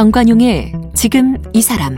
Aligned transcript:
정관용의 0.00 0.72
지금 0.94 1.36
이 1.52 1.60
사람 1.60 1.94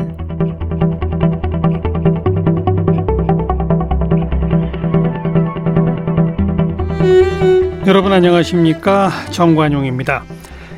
여러분 7.86 8.12
안녕하십니까 8.12 9.08
정관용입니다. 9.30 10.24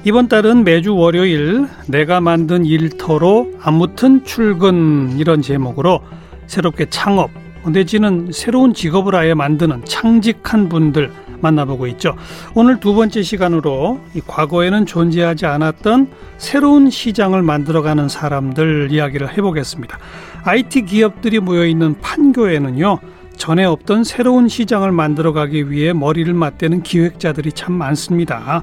이번 0.05 0.29
달은 0.29 0.65
매주 0.65 0.95
월요일 0.95 1.67
내가 1.87 2.21
만든 2.21 2.67
일터로 2.67 3.55
아무튼 3.63 4.23
출근 4.27 5.17
이런 5.19 5.41
제목으로 5.41 6.01
새롭게 6.47 6.91
창업 6.91 7.31
내지는 7.67 8.33
새로운 8.35 8.75
직업을 8.75 9.15
아예 9.15 9.33
만드는 9.33 9.87
창직한 9.87 10.69
분들 10.69 11.11
만나보고 11.45 11.87
있죠. 11.89 12.17
오늘 12.55 12.81
두 12.81 12.95
번째 12.95 13.23
시간으로 13.23 14.01
과거에는 14.27 14.87
존재하지 14.87 15.47
않았던 15.47 16.09
새로운 16.39 16.91
시장을 16.91 17.43
만들어가는 17.43 18.09
사람들 18.09 18.89
이야기를 18.91 19.37
해보겠습니다. 19.37 19.99
IT 20.45 20.83
기업들이 20.83 21.39
모여 21.39 21.67
있는 21.67 22.01
판교에는요. 22.01 22.99
전에 23.37 23.65
없던 23.65 24.05
새로운 24.05 24.49
시장을 24.49 24.93
만들어가기 24.93 25.71
위해 25.71 25.93
머리를 25.93 26.33
맞대는 26.33 26.83
기획자들이 26.83 27.53
참 27.53 27.73
많습니다. 27.75 28.63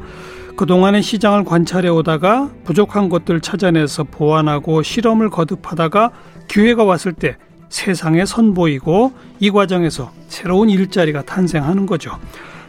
그동안의 0.56 1.02
시장을 1.02 1.44
관찰해 1.44 1.90
오다가 1.90 2.50
부족한 2.64 3.10
것들 3.10 3.42
찾아내서 3.42 4.06
보완하고 4.06 4.84
실험을 4.84 5.30
거듭하다가 5.30 6.12
기회가 6.48 6.84
왔을 6.84 7.14
때 7.14 7.38
세상에 7.70 8.26
선보이고 8.26 9.14
이 9.40 9.50
과정에서 9.50 10.12
새로운 10.28 10.70
일자리가 10.70 11.24
탄생하는 11.24 11.86
거죠. 11.86 12.12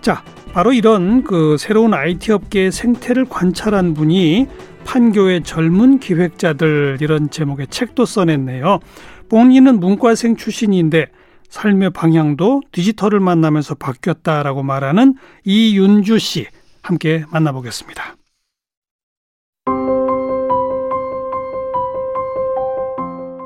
자, 0.02 0.24
바로 0.52 0.72
이런 0.72 1.22
그 1.22 1.56
새로운 1.58 1.94
IT 1.94 2.32
업계의 2.32 2.72
생태를 2.72 3.24
관찰한 3.24 3.94
분이 3.94 4.48
판교의 4.84 5.44
젊은 5.44 6.00
기획자들 6.00 6.98
이런 7.00 7.30
제목의 7.30 7.68
책도 7.68 8.04
써냈네요. 8.04 8.80
본인은 9.28 9.78
문과생 9.78 10.34
출신인데 10.36 11.06
삶의 11.48 11.90
방향도 11.90 12.62
디지털을 12.72 13.20
만나면서 13.20 13.76
바뀌었다라고 13.76 14.64
말하는 14.64 15.14
이윤주 15.44 16.18
씨 16.18 16.48
함께 16.82 17.24
만나보겠습니다. 17.30 18.16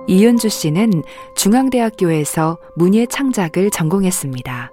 이윤주 0.08 0.48
씨는 0.48 1.02
중앙대학교에서 1.36 2.58
문예 2.76 3.06
창작을 3.06 3.70
전공했습니다. 3.70 4.70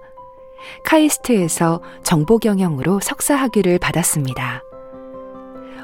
카이스트에서 0.84 1.82
정보경영으로 2.04 3.00
석사학위를 3.02 3.80
받았습니다. 3.80 4.64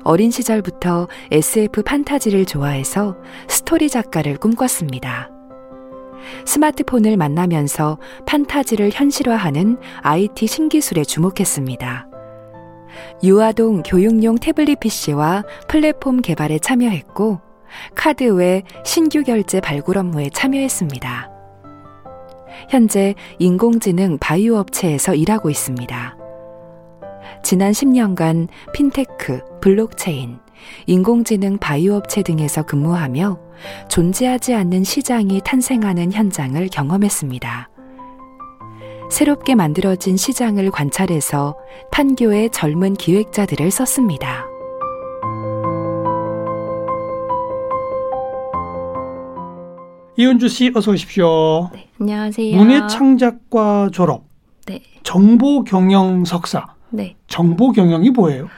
어린 0.03 0.31
시절부터 0.31 1.07
SF 1.31 1.83
판타지를 1.83 2.45
좋아해서 2.45 3.17
스토리 3.47 3.89
작가를 3.89 4.37
꿈꿨습니다. 4.37 5.29
스마트폰을 6.45 7.17
만나면서 7.17 7.97
판타지를 8.25 8.91
현실화하는 8.93 9.77
IT 10.01 10.47
신기술에 10.47 11.03
주목했습니다. 11.03 12.07
유아동 13.23 13.83
교육용 13.83 14.35
태블릿 14.35 14.79
PC와 14.79 15.43
플랫폼 15.67 16.21
개발에 16.21 16.59
참여했고, 16.59 17.39
카드 17.95 18.23
외 18.33 18.63
신규 18.83 19.23
결제 19.23 19.61
발굴 19.61 19.97
업무에 19.97 20.29
참여했습니다. 20.33 21.38
현재 22.67 23.15
인공지능 23.37 24.17
바이오 24.17 24.57
업체에서 24.57 25.15
일하고 25.15 25.49
있습니다. 25.49 26.17
지난 27.43 27.71
10년간 27.71 28.47
핀테크, 28.73 29.59
블록체인, 29.61 30.39
인공지능 30.87 31.57
바이오 31.57 31.95
업체 31.95 32.21
등에서 32.21 32.63
근무하며 32.63 33.39
존재하지 33.87 34.53
않는 34.53 34.83
시장이 34.83 35.41
탄생하는 35.43 36.11
현장을 36.11 36.67
경험했습니다. 36.69 37.69
새롭게 39.09 39.55
만들어진 39.55 40.17
시장을 40.17 40.69
관찰해서 40.71 41.57
판교의 41.91 42.51
젊은 42.51 42.93
기획자들을 42.93 43.71
썼습니다. 43.71 44.48
이은주 50.19 50.49
씨 50.49 50.69
어서 50.75 50.91
오십시오. 50.91 51.69
네, 51.71 51.87
안녕하세요. 51.97 52.57
문예창작과 52.57 53.87
졸업. 53.93 54.25
네. 54.65 54.81
정보경영 55.03 56.25
석사. 56.25 56.75
네. 56.89 57.15
정보경영이 57.27 58.09
뭐예요? 58.09 58.49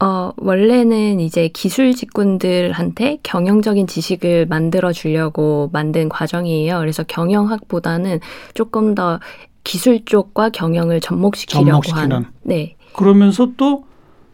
어, 0.00 0.32
원래는 0.36 1.20
이제 1.20 1.50
기술 1.54 1.94
직군들한테 1.94 3.18
경영적인 3.22 3.86
지식을 3.86 4.46
만들어 4.46 4.90
주려고 4.90 5.70
만든 5.72 6.08
과정이에요. 6.08 6.80
그래서 6.80 7.04
경영학보다는 7.04 8.18
조금 8.54 8.96
더 8.96 9.20
기술 9.62 10.04
쪽과 10.04 10.48
경영을 10.48 11.00
접목시키려고 11.00 11.82
접목시키는. 11.82 12.16
한. 12.16 12.32
네. 12.42 12.74
그러면서 12.92 13.52
또 13.56 13.84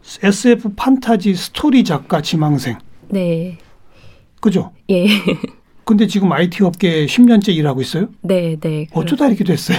SF 0.01 0.73
판타지 0.75 1.35
스토리 1.35 1.83
작가 1.83 2.23
지망생. 2.23 2.79
네. 3.09 3.59
그죠? 4.41 4.71
예. 4.89 5.05
근데 5.85 6.07
지금 6.07 6.31
IT 6.31 6.63
업계에 6.63 7.05
10년째 7.05 7.49
일하고 7.49 7.79
있어요? 7.81 8.09
네, 8.21 8.57
네. 8.59 8.87
어쩌다 8.91 9.27
이렇게 9.27 9.43
됐어요? 9.43 9.77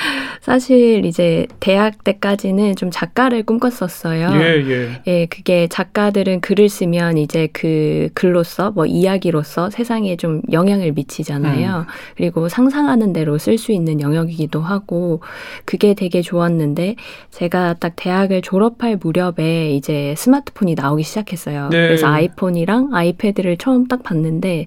사실 0.40 1.04
이제 1.04 1.46
대학 1.60 2.04
때까지는 2.04 2.76
좀 2.76 2.90
작가를 2.90 3.42
꿈꿨었어요. 3.42 4.30
예, 4.34 4.70
예. 4.70 5.02
예, 5.06 5.26
그게 5.26 5.68
작가들은 5.68 6.40
글을 6.40 6.68
쓰면 6.68 7.18
이제 7.18 7.48
그 7.52 8.08
글로서 8.14 8.70
뭐 8.70 8.86
이야기로서 8.86 9.70
세상에 9.70 10.16
좀 10.16 10.42
영향을 10.50 10.92
미치잖아요. 10.92 11.78
음. 11.80 11.84
그리고 12.16 12.48
상상하는 12.48 13.12
대로 13.12 13.38
쓸 13.38 13.58
수 13.58 13.72
있는 13.72 14.00
영역이기도 14.00 14.60
하고 14.60 15.20
그게 15.64 15.94
되게 15.94 16.22
좋았는데 16.22 16.96
제가 17.30 17.74
딱 17.74 17.92
대학을 17.96 18.42
졸업할 18.42 18.98
무렵에 19.00 19.72
이제 19.72 20.14
스마트폰이 20.16 20.74
나오기 20.74 21.02
시작했어요. 21.02 21.68
네. 21.70 21.88
그래서 21.88 22.06
아이폰이랑 22.06 22.90
아이패드를 22.94 23.56
처음 23.58 23.86
딱 23.86 24.02
봤는데 24.02 24.66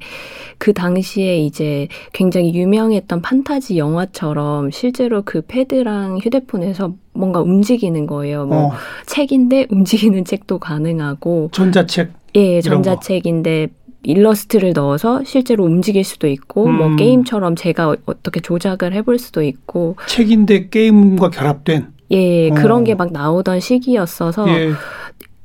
그 0.57 0.73
당시에 0.73 1.37
이제 1.37 1.87
굉장히 2.13 2.53
유명했던 2.53 3.21
판타지 3.21 3.77
영화처럼 3.77 4.71
실제로 4.71 5.22
그 5.25 5.41
패드랑 5.47 6.19
휴대폰에서 6.19 6.93
뭔가 7.13 7.41
움직이는 7.41 8.05
거예요. 8.07 8.45
뭐 8.45 8.67
어, 8.67 8.71
책인데 9.05 9.67
움직이는 9.69 10.25
책도 10.25 10.59
가능하고 10.59 11.49
전자책. 11.51 12.11
예. 12.35 12.61
전자책인데 12.61 13.67
일러스트를 14.03 14.73
넣어서 14.73 15.23
실제로 15.23 15.63
움직일 15.65 16.03
수도 16.03 16.27
있고 16.27 16.67
뭐 16.67 16.87
음. 16.87 16.95
게임처럼 16.97 17.55
제가 17.55 17.95
어떻게 18.05 18.39
조작을 18.41 18.93
해볼 18.93 19.17
수도 19.17 19.41
있고 19.43 19.95
책인데 20.07 20.69
게임과 20.69 21.29
결합된. 21.29 21.87
예 22.11 22.51
어. 22.51 22.53
그런 22.53 22.83
게 22.83 22.95
막 22.95 23.11
나오던 23.13 23.59
시기였어서 23.61 24.47
예. 24.49 24.71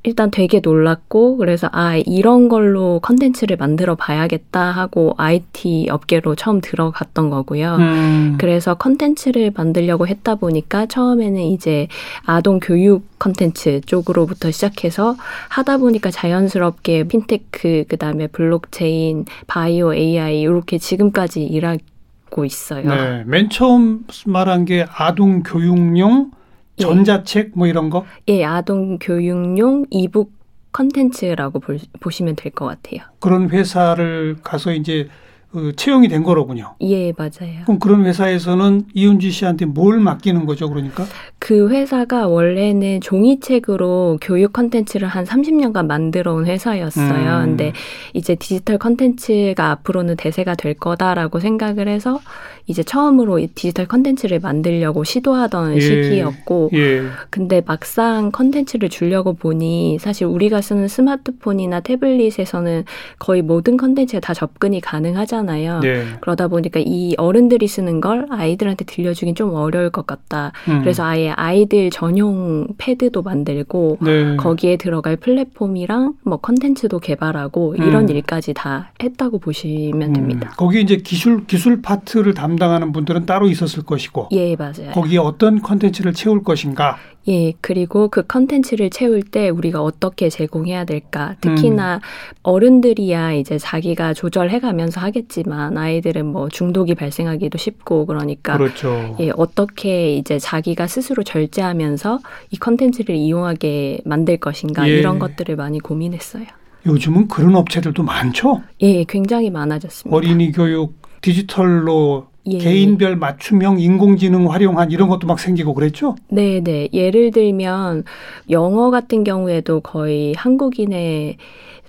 일단 0.05 0.31
되게 0.31 0.61
놀랐고 0.61 1.39
그래서 1.39 1.69
아 1.73 1.97
이런 1.97 2.49
걸로 2.49 3.01
컨텐츠를 3.01 3.57
만들어 3.57 3.97
봐야겠다 3.97 4.71
하고 4.71 5.15
IT 5.17 5.89
업계로 5.91 6.37
처음 6.37 6.61
들어갔던 6.61 7.31
거고요. 7.31 7.77
음. 7.77 8.37
그래서 8.39 8.75
컨텐츠를 8.75 9.53
만들려고 9.57 10.07
했다 10.07 10.37
보니까 10.37 10.87
처음에는 10.87 11.43
이제 11.43 11.89
아동 12.25 12.61
교육 12.61 13.07
컨텐츠 13.19 13.83
쪽으로부터 13.87 14.53
시작해서 14.53 15.17
하다 15.49 15.79
보니까 15.79 16.11
자연스럽게 16.11 17.05
핀테크 17.05 17.85
그다음에 17.89 18.29
블록체인, 18.29 19.25
바이오 19.49 19.95
AI 19.95 20.41
이렇게 20.41 20.79
지금까지 20.79 21.43
일하고 21.43 22.45
있어요. 22.47 22.89
네. 22.89 23.25
맨 23.27 23.51
처음 23.51 24.05
말한 24.27 24.65
게 24.65 24.87
아동 24.89 25.43
교육용 25.43 26.31
예. 26.79 26.83
전자책 26.85 27.53
뭐 27.55 27.67
이런 27.67 27.91
거? 27.91 28.05
예, 28.29 28.45
아동 28.45 28.99
교육용 28.99 29.85
e-book 29.91 30.33
컨텐츠라고 30.73 31.61
볼- 31.61 31.79
보시면 32.01 32.37
될 32.37 32.53
것 32.53 32.67
같아요. 32.67 33.01
그런 33.21 33.51
회사를 33.51 34.37
가서 34.43 34.73
이제 34.73 35.09
그 35.51 35.75
채용이 35.75 36.09
된 36.09 36.23
거로군요. 36.23 36.75
예, 36.83 37.13
맞아요. 37.17 37.63
그럼 37.65 37.79
그런 37.79 38.05
회사에서는 38.05 38.85
이은주 38.93 39.31
씨한테 39.31 39.65
뭘 39.65 39.99
맡기는 39.99 40.45
거죠, 40.45 40.69
그러니까? 40.69 41.07
그 41.39 41.71
회사가 41.71 42.29
원래는 42.29 43.01
종이책으로 43.01 44.19
교육 44.21 44.53
컨텐츠를 44.53 45.09
한 45.09 45.25
30년간 45.25 45.87
만들어 45.87 46.35
온 46.35 46.45
회사였어요. 46.45 47.39
음. 47.39 47.45
근데 47.47 47.73
이제 48.13 48.35
디지털 48.35 48.77
컨텐츠가 48.77 49.71
앞으로는 49.71 50.17
대세가 50.17 50.55
될 50.55 50.75
거다라고 50.75 51.41
생각을 51.41 51.89
해서 51.89 52.21
이제 52.67 52.83
처음으로 52.83 53.39
이 53.39 53.47
디지털 53.47 53.87
컨텐츠를 53.87 54.41
만들려고 54.41 55.03
시도하던 55.03 55.77
예. 55.77 55.81
시기였고 55.81 56.71
예. 56.75 57.05
근데 57.31 57.63
막상 57.65 58.31
컨텐츠를 58.31 58.91
주려고 58.91 59.33
보니 59.33 59.99
사실 59.99 60.27
우리가 60.27 60.61
쓰는 60.61 60.89
스마트폰이나 60.89 61.81
태블릿에서는 61.81 62.85
거의 63.19 63.41
모든 63.41 63.79
컨텐츠에 63.79 64.21
다 64.21 64.35
접근이 64.35 64.83
가능하잖아요. 64.83 65.38
하잖아요. 65.39 65.81
네. 65.81 66.05
그러다 66.21 66.49
보니까 66.49 66.81
이 66.85 67.15
어른들이 67.17 67.67
쓰는 67.69 68.01
걸 68.01 68.27
아이들한테 68.31 68.85
들려주긴 68.85 69.35
좀 69.35 69.55
어려울 69.55 69.91
것 69.91 70.07
같다. 70.07 70.53
음. 70.69 70.81
그래서 70.81 71.05
아예 71.05 71.31
아이들 71.31 71.91
전용 71.91 72.67
패드도 72.79 73.23
만들고 73.23 73.99
네. 74.01 74.37
거기에 74.37 74.77
들어갈 74.77 75.17
플랫폼이랑 75.17 76.15
뭐 76.25 76.39
컨텐츠도 76.39 76.99
개발하고 76.99 77.75
음. 77.79 77.85
이런 77.85 78.09
일까지 78.09 78.55
다 78.55 78.93
했다고 79.03 79.39
보시면 79.39 80.13
됩니다. 80.13 80.51
음. 80.51 80.55
거기 80.57 80.81
이제 80.81 80.97
기술 80.97 81.47
기술 81.47 81.81
파트를 81.83 82.35
담당하는 82.35 82.93
분들은 82.93 83.27
따로 83.27 83.49
있었을 83.49 83.85
것이고 83.85 84.29
예, 84.33 84.57
맞아요. 84.57 84.91
거기에 84.93 85.19
어떤 85.19 85.61
컨텐츠를 85.61 86.13
채울 86.13 86.43
것인가. 86.43 86.97
예, 87.29 87.53
그리고 87.61 88.09
그 88.09 88.23
컨텐츠를 88.23 88.89
채울 88.89 89.23
때 89.23 89.51
우리가 89.51 89.83
어떻게 89.83 90.31
제공해야 90.31 90.85
될까? 90.85 91.37
특히나 91.43 91.97
음. 91.97 92.01
어른들이야 92.43 93.35
이제 93.35 93.59
자기가 93.59 94.15
조절해 94.15 94.61
가면서 94.61 95.01
하겠지만 95.01 95.77
아이들은 95.77 96.25
뭐 96.25 96.49
중독이 96.49 96.95
발생하기도 96.95 97.59
쉽고 97.59 98.07
그러니까 98.07 98.57
그렇죠. 98.57 99.15
예, 99.21 99.31
어떻게 99.37 100.15
이제 100.15 100.39
자기가 100.39 100.87
스스로 100.87 101.23
절제하면서 101.23 102.21
이 102.51 102.57
컨텐츠를 102.57 103.15
이용하게 103.15 104.01
만들 104.07 104.39
것인가 104.39 104.89
예. 104.89 104.99
이런 104.99 105.19
것들을 105.19 105.55
많이 105.57 105.81
고민했어요. 105.81 106.47
요즘은 106.87 107.29
그런 107.29 107.57
업체들도 107.57 108.03
많죠. 108.03 108.63
예, 108.81 109.05
굉장히 109.05 109.51
많아졌습니다. 109.51 110.17
어린이 110.17 110.51
교육 110.53 110.97
디지털로 111.21 112.28
예. 112.49 112.59
개인별 112.59 113.17
맞춤형 113.17 113.81
인공지능 113.81 114.51
활용한 114.51 114.91
이런 114.91 115.09
것도 115.09 115.27
막 115.27 115.39
생기고 115.39 115.75
그랬죠. 115.75 116.17
네, 116.29 116.61
네. 116.61 116.89
예를 116.93 117.31
들면 117.31 118.05
영어 118.51 118.91
같은 118.91 119.25
경우에도 119.25 119.81
거의 119.81 120.35
한국인의 120.37 121.37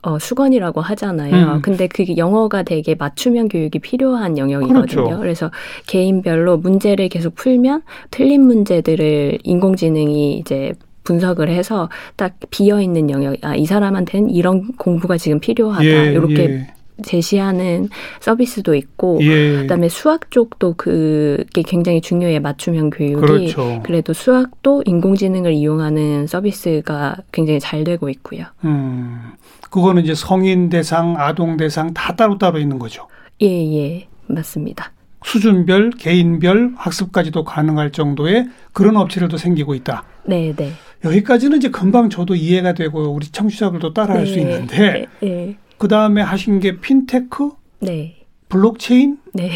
어, 0.02 0.18
수건이라고 0.18 0.80
하잖아요. 0.82 1.56
음. 1.56 1.62
근데 1.62 1.88
그 1.88 2.06
영어가 2.16 2.64
되게 2.64 2.96
맞춤형 2.96 3.50
교육이 3.50 3.80
필요한 3.80 4.38
영역이거든요. 4.38 4.86
그렇죠. 4.86 5.20
그래서 5.20 5.52
개인별로 5.88 6.58
문제를 6.58 7.10
계속 7.10 7.36
풀면 7.36 7.82
틀린 8.10 8.46
문제들을 8.46 9.40
인공지능이 9.44 10.38
이제 10.38 10.74
분석을 11.04 11.50
해서 11.50 11.90
딱 12.16 12.36
비어 12.50 12.80
있는 12.80 13.10
영역, 13.10 13.36
아, 13.42 13.56
이 13.56 13.66
사람한테는 13.66 14.30
이런 14.30 14.72
공부가 14.78 15.18
지금 15.18 15.40
필요하다. 15.40 15.84
이렇게 15.84 16.44
예. 16.44 16.68
제시하는 17.04 17.90
서비스도 18.20 18.76
있고, 18.76 19.20
예. 19.22 19.58
그다음에 19.62 19.90
수학 19.90 20.32
쪽도 20.32 20.76
그게 20.76 21.62
굉장히 21.64 22.02
중요해요. 22.02 22.40
맞춤형 22.42 22.90
교육이. 22.90 23.16
그렇죠. 23.16 23.82
그래도 23.84 24.14
수학도 24.14 24.84
인공지능을 24.86 25.54
이용하는 25.54 26.28
서비스가 26.28 27.18
굉장히 27.32 27.60
잘 27.60 27.84
되고 27.84 28.10
있고요. 28.10 28.46
음. 28.66 29.32
그거는 29.70 30.04
이제 30.04 30.16
성인 30.16 30.70
대상, 30.70 31.16
아동 31.18 31.58
대상 31.58 31.94
다 31.94 32.16
따로따로 32.16 32.60
있는 32.60 32.80
거죠. 32.80 33.08
예, 33.42 33.48
예. 33.48 34.08
맞습니다. 34.28 34.92
수준별, 35.24 35.92
개인별 35.92 36.74
학습까지도 36.76 37.44
가능할 37.44 37.92
정도의 37.92 38.48
그런 38.74 38.96
업체들도 38.96 39.38
생기고 39.38 39.76
있다. 39.76 40.04
네, 40.26 40.54
네. 40.56 40.72
여기까지는 41.04 41.58
이제 41.58 41.70
금방 41.70 42.10
저도 42.10 42.36
이해가 42.36 42.74
되고 42.74 43.02
우리 43.10 43.28
청취자들도 43.28 43.94
따라할 43.94 44.28
수 44.28 44.36
네, 44.36 44.42
있는데 44.42 45.08
네, 45.22 45.58
그 45.80 45.88
다음에 45.88 46.22
하신 46.22 46.60
게 46.60 46.80
핀테크, 46.80 47.52
네. 47.80 48.18
블록체인, 48.50 49.18
네. 49.34 49.50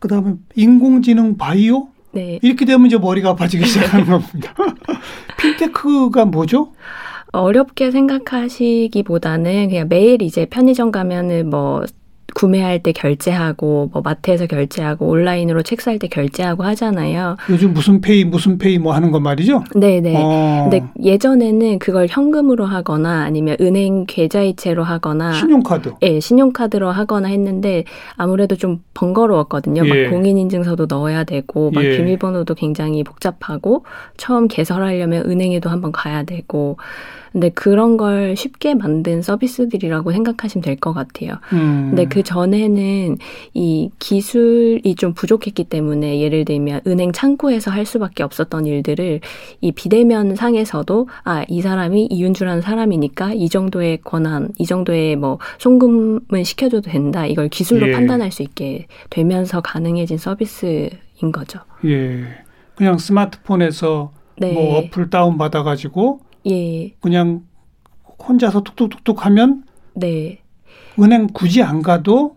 그 0.00 0.08
다음에 0.08 0.34
인공지능 0.56 1.36
바이오 1.36 1.88
네. 2.12 2.40
이렇게 2.42 2.64
되면 2.64 2.86
이제 2.86 2.98
머리가 2.98 3.30
아파지기 3.30 3.64
시작하는 3.64 4.06
겁니다. 4.10 4.54
핀테크가 5.40 6.24
뭐죠? 6.24 6.72
어렵게 7.32 7.92
생각하시기보다는 7.92 9.68
그냥 9.68 9.86
매일 9.88 10.20
이제 10.20 10.46
편의점 10.46 10.90
가면은 10.90 11.48
뭐 11.48 11.84
구매할 12.34 12.82
때 12.82 12.92
결제하고 12.92 13.90
뭐 13.92 14.02
마트에서 14.02 14.46
결제하고 14.46 15.06
온라인으로 15.08 15.62
책 15.62 15.80
살 15.80 15.98
때 15.98 16.08
결제하고 16.08 16.62
하잖아요. 16.64 17.36
요즘 17.48 17.72
무슨 17.74 18.00
페이 18.00 18.24
무슨 18.24 18.58
페이 18.58 18.78
뭐 18.78 18.94
하는 18.94 19.10
거 19.10 19.20
말이죠? 19.20 19.64
네, 19.74 20.00
네. 20.00 20.14
어, 20.16 20.68
근데 20.70 20.84
예전에는 21.02 21.78
그걸 21.78 22.06
현금으로 22.08 22.64
하거나 22.66 23.22
아니면 23.22 23.56
은행 23.60 24.04
계좌이체로 24.06 24.84
하거나 24.84 25.32
신용카드. 25.32 25.94
예, 26.02 26.20
신용카드로 26.20 26.90
하거나 26.90 27.28
했는데 27.28 27.84
아무래도 28.16 28.56
좀 28.56 28.82
번거로웠거든요. 28.94 29.82
예. 29.86 30.04
막 30.04 30.10
공인인증서도 30.10 30.86
넣어야 30.88 31.24
되고 31.24 31.70
막 31.70 31.84
예. 31.84 31.96
비밀번호도 31.96 32.54
굉장히 32.54 33.02
복잡하고 33.04 33.84
처음 34.16 34.48
개설하려면 34.48 35.24
은행에도 35.30 35.70
한번 35.70 35.92
가야 35.92 36.22
되고 36.22 36.76
근데 37.32 37.48
그런 37.50 37.96
걸 37.96 38.36
쉽게 38.36 38.74
만든 38.74 39.22
서비스들이라고 39.22 40.12
생각하시면 40.12 40.62
될 40.62 40.80
것 40.80 40.92
같아요. 40.94 41.34
음. 41.52 41.88
근데 41.90 42.06
그 42.06 42.22
전에는 42.22 43.18
이 43.54 43.90
기술이 43.98 44.94
좀 44.94 45.12
부족했기 45.12 45.64
때문에 45.64 46.20
예를 46.20 46.44
들면 46.44 46.80
은행 46.86 47.12
창구에서 47.12 47.70
할 47.70 47.84
수밖에 47.84 48.22
없었던 48.22 48.64
일들을 48.66 49.20
이 49.60 49.72
비대면 49.72 50.36
상에서도 50.36 51.08
아, 51.24 51.44
이 51.48 51.60
사람이 51.60 52.06
이윤주라는 52.10 52.62
사람이니까 52.62 53.34
이 53.34 53.48
정도의 53.48 53.98
권한, 54.02 54.48
이 54.58 54.64
정도의 54.64 55.16
뭐 55.16 55.38
송금은 55.58 56.44
시켜줘도 56.44 56.90
된다. 56.90 57.26
이걸 57.26 57.48
기술로 57.48 57.88
예. 57.88 57.92
판단할 57.92 58.32
수 58.32 58.42
있게 58.42 58.86
되면서 59.10 59.60
가능해진 59.60 60.16
서비스인 60.18 61.32
거죠. 61.32 61.60
예. 61.84 62.24
그냥 62.74 62.96
스마트폰에서 62.98 64.12
네. 64.38 64.52
뭐 64.52 64.78
어플 64.78 65.10
다운 65.10 65.36
받아 65.36 65.62
가지고 65.62 66.20
예. 66.46 66.94
그냥 67.00 67.42
혼자서 68.28 68.62
툭툭툭툭 68.62 69.24
하면 69.26 69.64
네. 69.94 70.40
은행 70.98 71.26
굳이 71.28 71.62
안 71.62 71.82
가도 71.82 72.36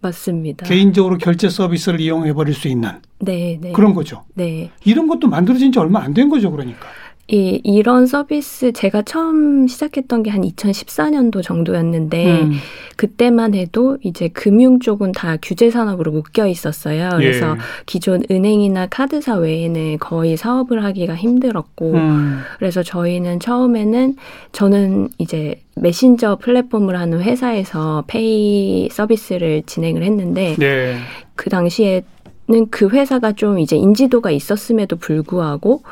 맞습니다. 0.00 0.66
개인적으로 0.66 1.18
결제 1.18 1.48
서비스를 1.48 2.00
이용해 2.00 2.32
버릴 2.34 2.54
수 2.54 2.68
있는 2.68 2.90
네, 3.18 3.58
네. 3.60 3.72
그런 3.72 3.94
거죠. 3.94 4.24
네. 4.34 4.70
이런 4.84 5.08
것도 5.08 5.28
만들어진 5.28 5.72
지 5.72 5.78
얼마 5.78 6.00
안 6.02 6.12
된 6.14 6.28
거죠, 6.28 6.50
그러니까. 6.50 6.86
이, 7.28 7.60
이런 7.64 8.06
서비스 8.06 8.72
제가 8.72 9.02
처음 9.02 9.66
시작했던 9.66 10.22
게 10.22 10.30
한 10.36 10.42
2014년도 10.42 11.42
정도였는데 11.42 12.40
음. 12.42 12.52
그때만 12.96 13.54
해도 13.54 13.96
이제 14.02 14.28
금융 14.28 14.78
쪽은 14.80 15.12
다 15.12 15.36
규제 15.40 15.70
산업으로 15.70 16.12
묶여 16.12 16.46
있었어요. 16.46 17.10
그래서 17.16 17.52
예. 17.52 17.56
기존 17.86 18.22
은행이나 18.30 18.86
카드사 18.86 19.36
외에는 19.36 19.98
거의 19.98 20.36
사업을 20.36 20.84
하기가 20.84 21.14
힘들었고 21.14 21.92
음. 21.94 22.40
그래서 22.58 22.82
저희는 22.82 23.40
처음에는 23.40 24.16
저는 24.52 25.08
이제 25.18 25.60
메신저 25.76 26.36
플랫폼을 26.36 26.96
하는 26.96 27.22
회사에서 27.22 28.04
페이 28.06 28.88
서비스를 28.90 29.62
진행을 29.66 30.02
했는데 30.02 30.54
네. 30.58 30.96
그 31.34 31.50
당시에 31.50 32.02
는 32.48 32.66
그 32.70 32.88
회사가 32.88 33.32
좀 33.32 33.58
이제 33.58 33.74
인지도가 33.76 34.30
있었음에도 34.30 34.94
불구하고 34.96 35.82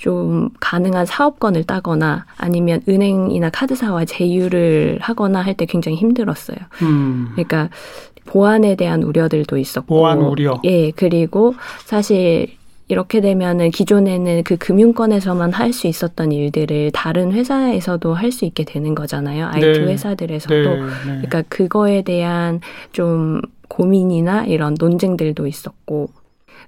좀 0.00 0.48
가능한 0.60 1.04
사업권을 1.04 1.64
따거나 1.64 2.24
아니면 2.38 2.80
은행이나 2.88 3.50
카드사와 3.50 4.06
제휴를 4.06 4.98
하거나 5.02 5.42
할 5.42 5.54
때 5.54 5.66
굉장히 5.66 5.98
힘들었어요. 5.98 6.56
음. 6.80 7.28
그러니까 7.32 7.68
보안에 8.24 8.76
대한 8.76 9.02
우려들도 9.02 9.58
있었고 9.58 9.94
보안 9.94 10.20
우려. 10.20 10.58
예, 10.64 10.90
그리고 10.92 11.54
사실 11.84 12.46
이렇게 12.88 13.20
되면은 13.20 13.70
기존에는 13.72 14.42
그 14.44 14.56
금융권에서만 14.56 15.52
할 15.52 15.74
수 15.74 15.86
있었던 15.86 16.32
일들을 16.32 16.92
다른 16.92 17.32
회사에서도 17.32 18.14
할 18.14 18.32
수 18.32 18.46
있게 18.46 18.64
되는 18.64 18.94
거잖아요. 18.94 19.48
IT 19.52 19.80
네. 19.80 19.86
회사들에서도. 19.86 20.54
네. 20.54 20.80
네. 20.80 20.90
그러니까 21.04 21.42
그거에 21.50 22.00
대한 22.02 22.60
좀 22.92 23.42
고민이나 23.68 24.44
이런 24.46 24.74
논쟁들도 24.80 25.46
있었고 25.46 26.08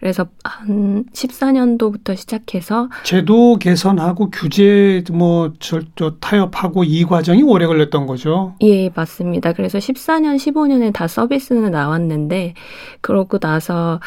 그래서 0.03 0.27
한 0.43 1.05
14년도부터 1.13 2.17
시작해서 2.17 2.89
제도 3.05 3.55
개선하고 3.55 4.31
규제 4.33 5.05
뭐 5.13 5.53
저, 5.61 5.81
저 5.95 6.17
타협하고 6.19 6.83
이 6.83 7.05
과정이 7.05 7.45
오래 7.45 7.67
걸렸던 7.67 8.09
거죠. 8.09 8.57
예, 8.63 8.91
맞습니다. 8.93 9.53
그래서 9.53 9.79
14년, 9.79 10.35
15년에 10.39 10.93
다 10.93 11.07
서비스는 11.07 11.71
나왔는데 11.71 12.55
그러고 13.01 13.39
나서 13.39 14.01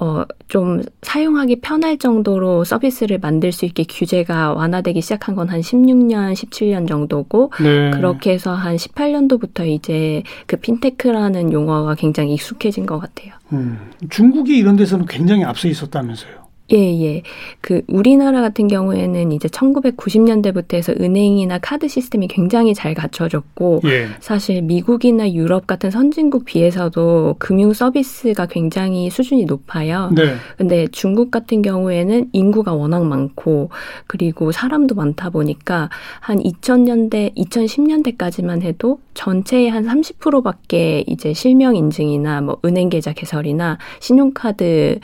어, 0.00 0.22
좀 0.46 0.82
사용하기 1.02 1.60
편할 1.60 1.98
정도로 1.98 2.62
서비스를 2.62 3.18
만들 3.18 3.50
수 3.50 3.64
있게 3.64 3.84
규제가 3.88 4.52
완화되기 4.52 5.00
시작한 5.00 5.34
건 5.34 5.48
한 5.48 5.60
16년, 5.60 6.32
17년 6.34 6.86
정도고 6.86 7.52
네. 7.62 7.90
그렇게 7.90 8.32
해서 8.32 8.54
한 8.54 8.76
18년도부터 8.76 9.66
이제 9.66 10.22
그 10.46 10.56
핀테크라는 10.56 11.52
용어가 11.52 11.94
굉장히 11.94 12.34
익숙해진 12.34 12.86
것 12.86 12.98
같아요. 12.98 13.32
음. 13.52 13.90
중국이 14.10 14.56
이런 14.56 14.76
데서는 14.76 15.06
굉장히 15.06 15.44
앞서 15.44 15.68
있었다면서요. 15.68 16.47
예, 16.72 16.76
예. 16.76 17.22
그 17.60 17.82
우리나라 17.88 18.42
같은 18.42 18.68
경우에는 18.68 19.32
이제 19.32 19.48
1990년대부터 19.48 20.74
해서 20.74 20.92
은행이나 20.98 21.58
카드 21.58 21.88
시스템이 21.88 22.28
굉장히 22.28 22.74
잘 22.74 22.92
갖춰졌고 22.94 23.80
예. 23.86 24.08
사실 24.20 24.60
미국이나 24.62 25.32
유럽 25.32 25.66
같은 25.66 25.90
선진국 25.90 26.44
비해서도 26.44 27.36
금융 27.38 27.72
서비스가 27.72 28.46
굉장히 28.46 29.08
수준이 29.08 29.46
높아요. 29.46 30.10
네. 30.14 30.34
근데 30.58 30.86
중국 30.92 31.30
같은 31.30 31.62
경우에는 31.62 32.28
인구가 32.32 32.74
워낙 32.74 33.04
많고 33.06 33.70
그리고 34.06 34.52
사람도 34.52 34.94
많다 34.94 35.30
보니까 35.30 35.88
한 36.20 36.38
2000년대, 36.38 37.34
2010년대까지만 37.34 38.62
해도 38.62 39.00
전체의 39.14 39.70
한 39.70 39.84
30%밖에 39.84 41.02
이제 41.06 41.32
실명 41.32 41.76
인증이나 41.76 42.40
뭐 42.42 42.58
은행 42.64 42.88
계좌 42.88 43.12
개설이나 43.12 43.78
신용카드 44.00 45.00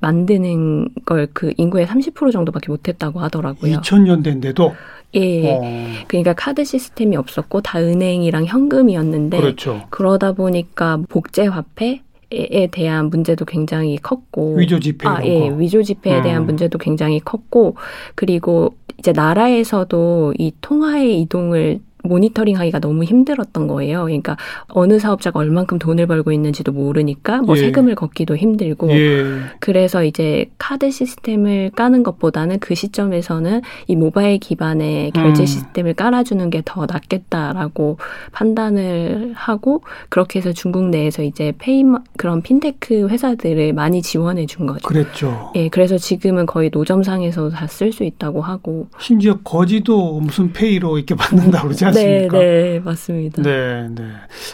만드는 0.00 0.88
걸 1.06 1.28
그 1.32 1.52
인구의 1.56 1.86
30% 1.86 2.32
정도밖에 2.32 2.70
못했다고 2.70 3.20
하더라고요. 3.20 3.78
2000년대인데도 3.78 4.74
예. 5.14 5.50
어, 5.50 5.60
그러니까 6.08 6.34
카드 6.34 6.64
시스템이 6.64 7.16
없었고 7.16 7.62
다 7.62 7.80
은행이랑 7.80 8.44
현금이었는데 8.46 9.38
그렇죠. 9.38 9.86
그러다 9.90 10.32
보니까 10.32 10.98
복제 11.08 11.46
화폐 11.46 12.02
에 12.32 12.66
대한 12.66 13.08
문제도 13.08 13.44
굉장히 13.44 13.98
컸고 13.98 14.56
위조 14.56 14.80
지폐 14.80 15.06
아, 15.06 15.20
예, 15.24 15.48
거. 15.48 15.54
위조 15.54 15.84
지폐에 15.84 16.22
대한 16.22 16.42
음. 16.42 16.46
문제도 16.46 16.76
굉장히 16.76 17.20
컸고 17.20 17.76
그리고 18.16 18.74
이제 18.98 19.12
나라에서도 19.12 20.34
이 20.36 20.50
통화의 20.60 21.20
이동을 21.20 21.78
모니터링 22.08 22.58
하기가 22.58 22.78
너무 22.80 23.04
힘들었던 23.04 23.66
거예요. 23.66 24.04
그러니까 24.04 24.36
어느 24.68 24.98
사업자가 24.98 25.38
얼만큼 25.40 25.78
돈을 25.78 26.06
벌고 26.06 26.32
있는지도 26.32 26.72
모르니까 26.72 27.42
뭐 27.42 27.56
예. 27.56 27.60
세금을 27.60 27.94
걷기도 27.94 28.36
힘들고 28.36 28.90
예. 28.92 29.24
그래서 29.60 30.04
이제 30.04 30.46
카드 30.58 30.90
시스템을 30.90 31.70
까는 31.76 32.02
것보다는 32.02 32.58
그 32.58 32.74
시점에서는 32.74 33.62
이 33.86 33.96
모바일 33.96 34.38
기반의 34.38 35.10
결제 35.12 35.42
음. 35.42 35.46
시스템을 35.46 35.94
깔아주는 35.94 36.50
게 36.50 36.62
더 36.64 36.86
낫겠다라고 36.86 37.98
판단을 38.32 39.32
하고 39.34 39.82
그렇게 40.08 40.38
해서 40.38 40.52
중국 40.52 40.88
내에서 40.88 41.22
이제 41.22 41.52
페이 41.58 41.84
그런 42.16 42.42
핀테크 42.42 43.08
회사들을 43.08 43.72
많이 43.72 44.02
지원해 44.02 44.46
준 44.46 44.66
거죠. 44.66 44.80
그랬죠. 44.88 45.52
예, 45.54 45.68
그래서 45.68 45.98
지금은 45.98 46.46
거의 46.46 46.70
노점상에서 46.72 47.50
다 47.50 47.66
쓸 47.66 47.92
수 47.92 48.04
있다고 48.04 48.40
하고. 48.40 48.86
심지어 48.98 49.36
거지도 49.44 50.20
무슨 50.20 50.52
페이로 50.52 50.96
이렇게 50.98 51.14
받는다 51.14 51.62
그러지 51.62 51.84
네, 51.84 51.95
않습니까? 52.00 52.38
네, 52.38 52.80
맞습니다. 52.80 53.42
네, 53.42 53.88
네. 53.94 54.02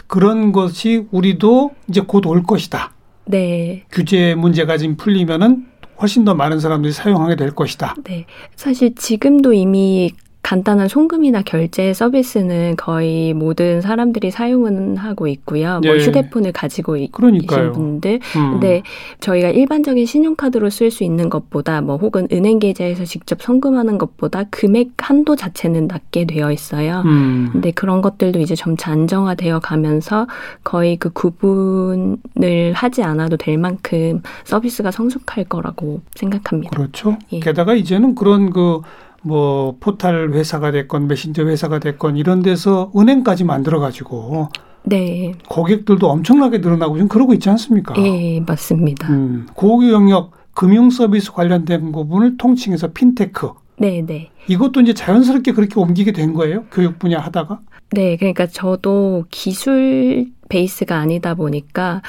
그런 0.06 0.52
것이 0.52 1.06
우리도 1.10 1.72
이제 1.88 2.00
곧 2.00 2.26
올 2.26 2.42
것이다. 2.42 2.92
네. 3.26 3.84
규제 3.90 4.34
문제가 4.34 4.76
지금 4.78 4.96
풀리면은 4.96 5.66
훨씬 6.00 6.24
더 6.24 6.34
많은 6.34 6.58
사람들이 6.58 6.92
사용하게 6.92 7.36
될 7.36 7.52
것이다. 7.52 7.94
네. 8.04 8.26
사실 8.56 8.94
지금도 8.94 9.52
이미 9.52 10.10
간단한 10.42 10.88
송금이나 10.88 11.42
결제 11.42 11.94
서비스는 11.94 12.74
거의 12.76 13.32
모든 13.32 13.80
사람들이 13.80 14.32
사용은 14.32 14.96
하고 14.96 15.28
있고요. 15.28 15.80
뭐 15.84 15.94
예. 15.96 16.00
휴대폰을 16.04 16.50
가지고 16.52 16.96
이- 16.96 17.08
그러니까요. 17.12 17.68
계신 17.68 17.72
분들. 17.72 18.18
음. 18.36 18.50
근데 18.52 18.82
저희가 19.20 19.50
일반적인 19.50 20.04
신용카드로 20.04 20.68
쓸 20.68 20.90
수 20.90 21.04
있는 21.04 21.30
것보다 21.30 21.80
뭐 21.80 21.96
혹은 21.96 22.26
은행 22.32 22.58
계좌에서 22.58 23.04
직접 23.04 23.40
송금하는 23.40 23.98
것보다 23.98 24.44
금액 24.50 24.90
한도 24.98 25.36
자체는 25.36 25.86
낮게 25.86 26.24
되어 26.26 26.50
있어요. 26.50 27.02
음. 27.06 27.48
근데 27.52 27.70
그런 27.70 28.02
것들도 28.02 28.40
이제 28.40 28.56
점차 28.56 28.90
안정화되어 28.90 29.60
가면서 29.60 30.26
거의 30.64 30.96
그 30.96 31.10
구분을 31.10 32.72
하지 32.74 33.02
않아도 33.04 33.36
될 33.36 33.58
만큼 33.58 34.22
서비스가 34.44 34.90
성숙할 34.90 35.44
거라고 35.44 36.00
생각합니다. 36.16 36.76
그렇죠. 36.76 37.16
예. 37.32 37.38
게다가 37.40 37.74
이제는 37.74 38.14
그런 38.16 38.50
그 38.50 38.80
뭐 39.22 39.76
포탈 39.80 40.30
회사가 40.32 40.70
됐건 40.70 41.06
메신저 41.06 41.44
회사가 41.44 41.78
됐건 41.78 42.16
이런 42.16 42.42
데서 42.42 42.90
은행까지 42.96 43.44
만들어 43.44 43.80
가지고 43.80 44.48
네, 44.84 45.32
고객들도 45.48 46.08
엄청나게 46.08 46.58
늘어나고 46.58 46.96
지금 46.96 47.08
그러고 47.08 47.32
있지 47.34 47.48
않습니까? 47.50 47.94
예, 47.98 48.40
맞습니다. 48.40 49.08
음, 49.12 49.46
그 49.56 49.90
영역 49.90 50.32
금융 50.54 50.90
서비스 50.90 51.32
관련된 51.32 51.92
부분을 51.92 52.36
통칭해서 52.36 52.92
핀테크 52.92 53.52
네, 53.78 54.02
네. 54.04 54.30
이것도 54.48 54.80
이제 54.80 54.92
자연스럽게 54.92 55.52
그렇게 55.52 55.78
옮기게 55.78 56.12
된 56.12 56.34
거예요. 56.34 56.64
교육 56.70 56.98
분야 56.98 57.18
하다가. 57.20 57.60
네, 57.92 58.16
그러니까 58.16 58.46
저도 58.46 59.24
기술 59.30 60.26
베이스가 60.48 60.96
아니다 60.96 61.34
보니까 61.34 62.02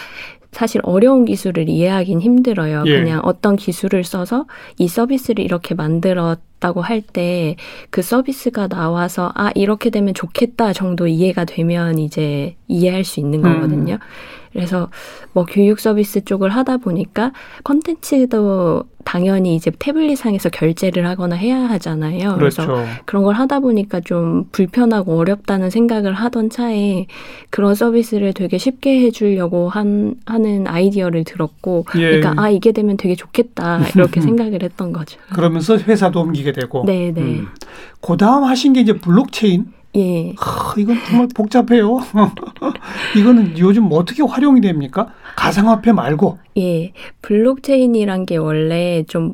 사실 0.52 0.82
어려운 0.84 1.26
기술을 1.26 1.68
이해하긴 1.68 2.22
힘들어요. 2.22 2.84
예. 2.86 3.00
그냥 3.00 3.22
어떤 3.24 3.56
기술을 3.56 4.04
써서 4.04 4.46
이 4.78 4.88
서비스를 4.88 5.44
이렇게 5.44 5.74
만들었 5.74 6.40
다고 6.64 6.82
할 6.82 7.02
때 7.02 7.56
그 7.90 8.02
서비스가 8.02 8.68
나와서 8.68 9.32
아, 9.36 9.52
이렇게 9.56 9.90
되면 9.90 10.14
좋겠다 10.14 10.72
정도 10.74 11.06
이해가 11.08 11.44
되면 11.46 12.00
이제 12.00 12.56
이해할 12.68 13.04
수 13.04 13.20
있는 13.20 13.44
음. 13.46 13.54
거거든요. 13.54 13.98
그래서 14.54 14.90
뭐 15.34 15.46
교육 15.46 15.80
서비스 15.80 16.24
쪽을 16.24 16.50
하다 16.52 16.78
보니까 16.78 17.32
컨텐츠도 17.64 18.84
당연히 19.04 19.56
이제 19.56 19.70
태블릿상에서 19.78 20.48
결제를 20.50 21.06
하거나 21.08 21.36
해야 21.36 21.58
하잖아요. 21.58 22.36
그래서 22.38 22.66
그렇죠. 22.66 22.88
그런 23.06 23.24
걸 23.24 23.36
하다 23.36 23.60
보니까 23.60 24.00
좀 24.00 24.46
불편하고 24.54 25.18
어렵다는 25.18 25.70
생각을 25.70 26.14
하던 26.14 26.50
차에 26.50 27.08
그런 27.50 27.76
서비스를 27.76 28.32
되게 28.34 28.58
쉽게 28.58 29.02
해주려고 29.02 29.68
한, 29.68 30.16
하는 30.26 30.68
아이디어를 30.68 31.26
들었고, 31.26 31.86
예. 31.96 32.00
그러니까 32.20 32.34
아, 32.42 32.50
이게 32.50 32.72
되면 32.72 32.96
되게 32.96 33.16
좋겠다, 33.16 33.82
이렇게 33.94 34.22
생각을 34.22 34.64
했던 34.64 34.94
거죠. 34.94 35.20
그러면서 35.34 35.78
회사도 35.78 36.22
옮기게 36.22 36.53
되고. 36.54 36.84
네, 36.86 37.12
네. 37.12 37.22
음. 37.22 37.48
그 38.02 38.16
다음 38.18 38.44
하신 38.46 38.74
게 38.74 38.82
이제 38.82 38.94
블록체인. 38.94 39.74
예. 39.96 40.34
하, 40.38 40.74
이건 40.78 40.98
정말 41.08 41.28
복잡해요. 41.36 42.00
이거는 43.16 43.58
요즘 43.60 43.90
어떻게 43.92 44.24
활용이 44.24 44.62
됩니까? 44.62 45.14
가상화폐 45.36 45.92
말고. 45.92 46.40
예. 46.58 46.94
블록체인이란 47.22 48.26
게 48.26 48.38
원래 48.38 49.04
좀 49.08 49.34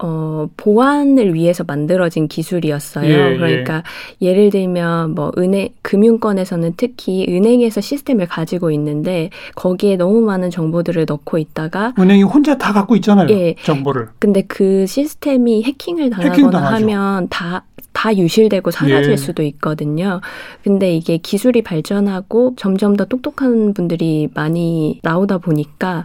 어, 0.00 0.48
보안을 0.56 1.34
위해서 1.34 1.64
만들어진 1.66 2.28
기술이었어요. 2.28 3.08
예, 3.08 3.32
예. 3.32 3.36
그러니까 3.36 3.82
예 4.22 4.32
를 4.32 4.50
들면 4.50 5.14
뭐 5.16 5.32
은행 5.38 5.70
금융권에서는 5.82 6.74
특히 6.76 7.26
은행에서 7.28 7.80
시스템을 7.80 8.26
가지고 8.26 8.70
있는데 8.70 9.30
거기에 9.56 9.96
너무 9.96 10.20
많은 10.20 10.50
정보들을 10.50 11.04
넣고 11.08 11.38
있다가 11.38 11.94
은행이 11.98 12.22
혼자 12.22 12.56
다 12.56 12.72
갖고 12.72 12.94
있잖아요. 12.96 13.28
예. 13.30 13.54
정보를. 13.64 14.08
근데 14.20 14.42
그 14.42 14.86
시스템이 14.86 15.64
해킹을 15.64 16.10
당하거나 16.10 16.70
해킹. 16.74 16.88
하면 16.96 17.26
다, 17.30 17.64
다 17.98 18.16
유실되고 18.16 18.70
사라질 18.70 19.10
예. 19.10 19.16
수도 19.16 19.42
있거든요. 19.42 20.20
근데 20.62 20.94
이게 20.94 21.16
기술이 21.16 21.62
발전하고 21.62 22.54
점점 22.56 22.94
더 22.94 23.04
똑똑한 23.04 23.74
분들이 23.74 24.28
많이 24.34 25.00
나오다 25.02 25.38
보니까 25.38 26.04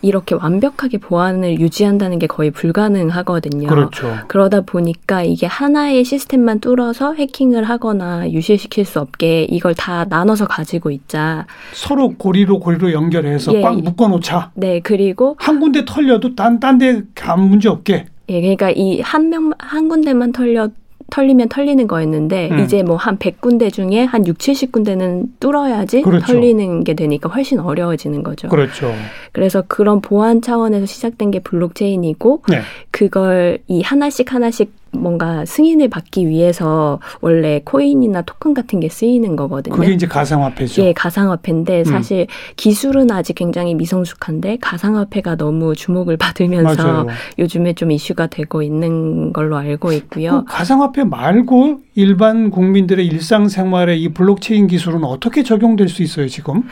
이렇게 0.00 0.34
완벽하게 0.34 0.96
보안을 0.96 1.60
유지한다는 1.60 2.18
게 2.18 2.26
거의 2.26 2.50
불가능하거든요. 2.50 3.68
그렇죠. 3.68 4.16
그러다 4.28 4.62
보니까 4.62 5.22
이게 5.22 5.46
하나의 5.46 6.04
시스템만 6.04 6.60
뚫어서 6.60 7.12
해킹을 7.12 7.64
하거나 7.64 8.30
유실시킬 8.30 8.86
수 8.86 9.00
없게 9.00 9.46
이걸 9.50 9.74
다 9.74 10.06
나눠서 10.08 10.46
가지고 10.46 10.90
있자. 10.92 11.44
서로 11.74 12.14
고리로 12.16 12.58
고리로 12.60 12.92
연결해서 12.92 13.52
예. 13.52 13.60
꽉 13.60 13.78
묶어 13.82 14.08
놓자. 14.08 14.52
네, 14.54 14.80
그리고 14.80 15.36
한 15.38 15.60
군데 15.60 15.84
털려도 15.84 16.36
딴 16.36 16.58
딴데 16.58 17.02
아무 17.20 17.48
문제 17.48 17.68
없게. 17.68 18.06
예, 18.30 18.40
그러니까 18.40 18.70
이 18.70 19.02
한 19.02 19.28
명, 19.28 19.52
한 19.58 19.88
군데만 19.90 20.32
털려, 20.32 20.70
털리면 21.10 21.48
털리는 21.48 21.86
거였는데, 21.86 22.50
음. 22.50 22.58
이제 22.60 22.82
뭐 22.82 22.96
한 22.96 23.18
100군데 23.18 23.72
중에 23.72 24.04
한 24.04 24.26
6, 24.26 24.38
70군데는 24.38 25.28
뚫어야지 25.40 26.02
그렇죠. 26.02 26.26
털리는 26.26 26.84
게 26.84 26.94
되니까 26.94 27.28
훨씬 27.28 27.60
어려워지는 27.60 28.22
거죠. 28.22 28.48
그렇죠. 28.48 28.92
그래서 29.32 29.62
그런 29.66 30.00
보안 30.00 30.40
차원에서 30.40 30.86
시작된 30.86 31.30
게 31.30 31.40
블록체인이고, 31.40 32.42
네. 32.48 32.60
그걸 32.90 33.58
이 33.66 33.82
하나씩 33.82 34.32
하나씩 34.32 34.72
뭔가 34.96 35.44
승인을 35.44 35.88
받기 35.88 36.28
위해서 36.28 37.00
원래 37.20 37.60
코인이나 37.64 38.22
토큰 38.22 38.54
같은 38.54 38.80
게 38.80 38.88
쓰이는 38.88 39.36
거거든요. 39.36 39.74
그게 39.74 39.92
이제 39.92 40.06
가상화폐죠. 40.06 40.82
예, 40.82 40.92
가상화폐인데 40.92 41.80
음. 41.80 41.84
사실 41.84 42.26
기술은 42.56 43.10
아직 43.10 43.34
굉장히 43.34 43.74
미성숙한데 43.74 44.58
가상화폐가 44.60 45.36
너무 45.36 45.74
주목을 45.74 46.16
받으면서 46.16 46.82
맞아요. 46.82 47.06
요즘에 47.38 47.74
좀 47.74 47.90
이슈가 47.90 48.28
되고 48.28 48.62
있는 48.62 49.32
걸로 49.32 49.56
알고 49.56 49.92
있고요. 49.92 50.44
그 50.46 50.52
가상화폐 50.52 51.04
말고 51.04 51.80
일반 51.94 52.50
국민들의 52.50 53.06
일상생활에 53.06 53.96
이 53.96 54.08
블록체인 54.08 54.66
기술은 54.66 55.04
어떻게 55.04 55.42
적용될 55.42 55.88
수 55.88 56.02
있어요, 56.02 56.26
지금? 56.28 56.62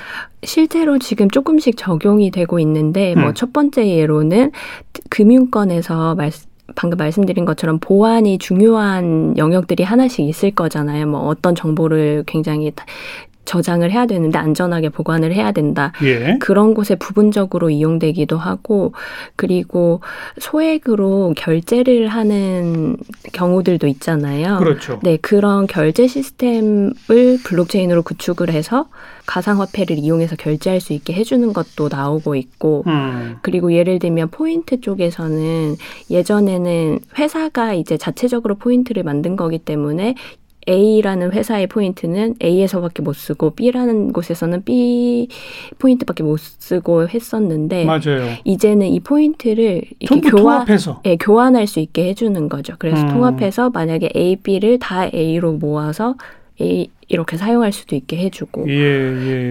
실제로 0.42 0.98
지금 0.98 1.30
조금씩 1.30 1.76
적용이 1.76 2.30
되고 2.30 2.58
있는데 2.58 3.14
뭐 3.14 3.28
음. 3.28 3.34
첫 3.34 3.52
번째 3.52 3.86
예로는 3.86 4.50
금융권에서 5.10 6.14
말 6.16 6.30
방금 6.74 6.96
말씀드린 6.96 7.44
것처럼 7.44 7.78
보안이 7.80 8.38
중요한 8.38 9.36
영역들이 9.36 9.82
하나씩 9.82 10.26
있을 10.28 10.52
거잖아요. 10.52 11.06
뭐 11.06 11.20
어떤 11.20 11.54
정보를 11.54 12.24
굉장히 12.26 12.70
다- 12.70 12.86
저장을 13.44 13.90
해야 13.90 14.06
되는데 14.06 14.38
안전하게 14.38 14.88
보관을 14.90 15.34
해야 15.34 15.52
된다. 15.52 15.92
예. 16.02 16.36
그런 16.40 16.74
곳에 16.74 16.94
부분적으로 16.94 17.70
이용되기도 17.70 18.36
하고 18.36 18.92
그리고 19.36 20.00
소액으로 20.38 21.34
결제를 21.36 22.08
하는 22.08 22.96
경우들도 23.32 23.86
있잖아요. 23.88 24.58
그렇죠. 24.58 25.00
네, 25.02 25.16
그런 25.16 25.66
결제 25.66 26.06
시스템을 26.06 26.94
블록체인으로 27.44 28.02
구축을 28.02 28.50
해서 28.50 28.88
가상화폐를 29.26 29.98
이용해서 29.98 30.36
결제할 30.36 30.80
수 30.80 30.92
있게 30.92 31.12
해주는 31.12 31.52
것도 31.52 31.88
나오고 31.90 32.34
있고, 32.34 32.82
음. 32.86 33.36
그리고 33.42 33.72
예를 33.72 33.98
들면 33.98 34.28
포인트 34.30 34.80
쪽에서는 34.80 35.76
예전에는 36.10 36.98
회사가 37.18 37.74
이제 37.74 37.96
자체적으로 37.96 38.56
포인트를 38.56 39.04
만든 39.04 39.36
거기 39.36 39.58
때문에 39.58 40.16
A라는 40.68 41.32
회사의 41.32 41.66
포인트는 41.66 42.36
A에서밖에 42.42 43.02
못 43.02 43.14
쓰고 43.14 43.50
B라는 43.50 44.12
곳에서는 44.12 44.64
B 44.64 45.28
포인트밖에 45.78 46.22
못 46.22 46.38
쓰고 46.38 47.08
했었는데 47.08 47.84
맞아요. 47.84 48.36
이제는 48.44 48.86
이 48.88 49.00
포인트를 49.00 49.82
이렇게 49.98 50.20
교환 50.30 50.36
통합해서. 50.42 51.00
예, 51.06 51.16
교환할 51.16 51.66
수 51.66 51.80
있게 51.80 52.08
해주는 52.08 52.48
거죠. 52.48 52.74
그래서 52.78 53.02
음. 53.02 53.08
통합해서 53.08 53.70
만약에 53.70 54.10
A, 54.14 54.36
B를 54.36 54.78
다 54.78 55.06
A로 55.12 55.52
모아서 55.54 56.14
A 56.60 56.88
이렇게 57.08 57.36
사용할 57.36 57.72
수도 57.72 57.96
있게 57.96 58.16
해주고 58.18 58.68
예, 58.68 58.72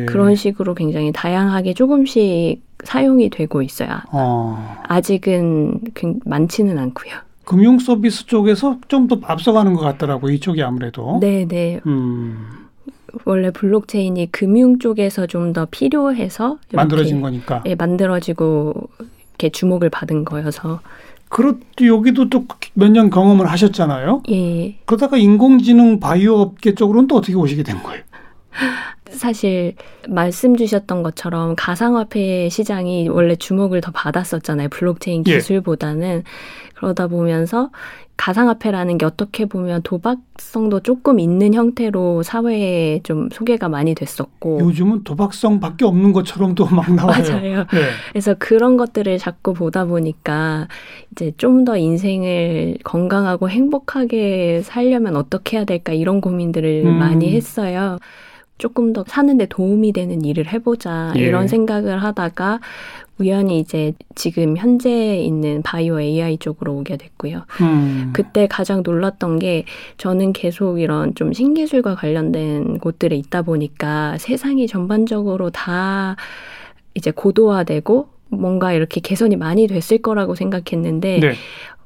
예. 0.02 0.06
그런 0.06 0.36
식으로 0.36 0.74
굉장히 0.76 1.12
다양하게 1.12 1.74
조금씩 1.74 2.62
사용이 2.84 3.30
되고 3.30 3.62
있어요. 3.62 3.90
어. 4.12 4.78
아직은 4.84 5.82
굉- 5.94 6.20
많지는 6.26 6.80
않고요. 6.80 7.14
금융 7.52 7.80
서비스 7.80 8.26
쪽에서 8.28 8.78
좀 8.88 9.08
더 9.10 9.20
앞서가는 9.24 9.74
것 9.74 9.82
같더라고 9.82 10.30
이쪽이 10.30 10.64
아무래도. 10.64 11.18
네, 11.20 11.46
네. 11.46 11.82
음. 11.86 12.48
원래 13.26 13.52
블록체인이 13.52 14.32
금융 14.32 14.80
쪽에서 14.80 15.28
좀 15.28 15.52
더 15.52 15.68
필요해서 15.70 16.60
만들어진 16.72 17.20
거니까. 17.20 17.62
예, 17.66 17.76
만들어지고 17.76 18.74
이렇게 19.32 19.50
주목을 19.50 19.90
받은 19.90 20.24
거여서 20.24 20.80
그렇 21.28 21.56
여기도 21.86 22.30
또 22.30 22.46
몇 22.74 22.90
년 22.90 23.10
경험을 23.10 23.48
하셨잖아요. 23.48 24.24
예. 24.30 24.78
그러다가 24.86 25.18
인공지능 25.18 26.00
바이오 26.00 26.36
업계 26.36 26.74
쪽으로는 26.74 27.08
또 27.10 27.18
어떻게 27.18 27.34
오시게 27.36 27.64
된 27.64 27.84
거예요? 27.84 28.02
사실 29.12 29.76
말씀 30.08 30.56
주셨던 30.56 31.04
것처럼 31.04 31.56
가상화폐 31.58 32.50
시장이 32.50 33.10
원래 33.10 33.36
주목을 33.36 33.82
더 33.82 33.92
받았었잖아요. 33.92 34.70
블록체인 34.70 35.24
예. 35.28 35.36
기술보다는 35.36 36.24
그러다 36.76 37.08
보면서 37.08 37.70
가상화폐라는 38.18 39.00
게 39.00 39.06
어떻게 39.08 39.46
보면 39.46 39.82
도박성도 39.82 40.82
조금 40.82 41.20
있는 41.20 41.56
형태로 41.56 42.22
사회에 42.22 43.00
좀 43.02 43.30
소개가 43.32 43.68
많이 43.68 43.96
됐었고 43.96 44.60
요즘은 44.60 45.04
도박성밖에 45.04 45.86
없는 45.86 46.14
것처럼도 46.14 46.68
막 46.68 46.94
나와요. 46.94 47.24
맞아요. 47.24 47.58
네. 47.72 47.90
그래서 48.12 48.36
그런 48.38 48.78
것들을 48.78 49.18
자꾸 49.18 49.54
보다 49.54 49.86
보니까 49.86 50.68
이제 51.12 51.32
좀 51.38 51.62
더 51.66 51.78
인생을 51.78 52.78
건강하고 52.84 53.50
행복하게 53.50 54.62
살려면 54.64 55.16
어떻게 55.16 55.58
해야 55.58 55.66
될까 55.66 55.94
이런 55.94 56.22
고민들을 56.22 56.84
음. 56.86 56.98
많이 56.98 57.32
했어요. 57.36 57.98
조금 58.62 58.94
더 58.94 59.04
사는데 59.08 59.48
도움이 59.48 59.92
되는 59.92 60.24
일을 60.24 60.54
해보자 60.54 61.14
예. 61.18 61.22
이런 61.22 61.48
생각을 61.48 62.04
하다가 62.04 62.60
우연히 63.18 63.60
이제 63.60 63.94
지금 64.14 64.56
현재 64.56 65.18
있는 65.18 65.64
바이오 65.64 66.00
AI 66.00 66.38
쪽으로 66.38 66.76
오게 66.76 66.98
됐고요. 66.98 67.46
음. 67.62 68.12
그때 68.14 68.46
가장 68.46 68.84
놀랐던 68.84 69.40
게 69.40 69.66
저는 69.98 70.34
계속 70.34 70.80
이런 70.80 71.16
좀 71.16 71.34
신기술과 71.34 71.96
관련된 71.96 72.78
곳들에 72.78 73.16
있다 73.16 73.42
보니까 73.42 74.20
세상이 74.20 74.68
전반적으로 74.68 75.50
다 75.50 76.16
이제 76.94 77.10
고도화되고 77.10 78.10
뭔가 78.30 78.74
이렇게 78.74 79.02
개선이 79.02 79.38
많이 79.38 79.66
됐을 79.66 79.98
거라고 79.98 80.36
생각했는데 80.36 81.20
네. 81.20 81.34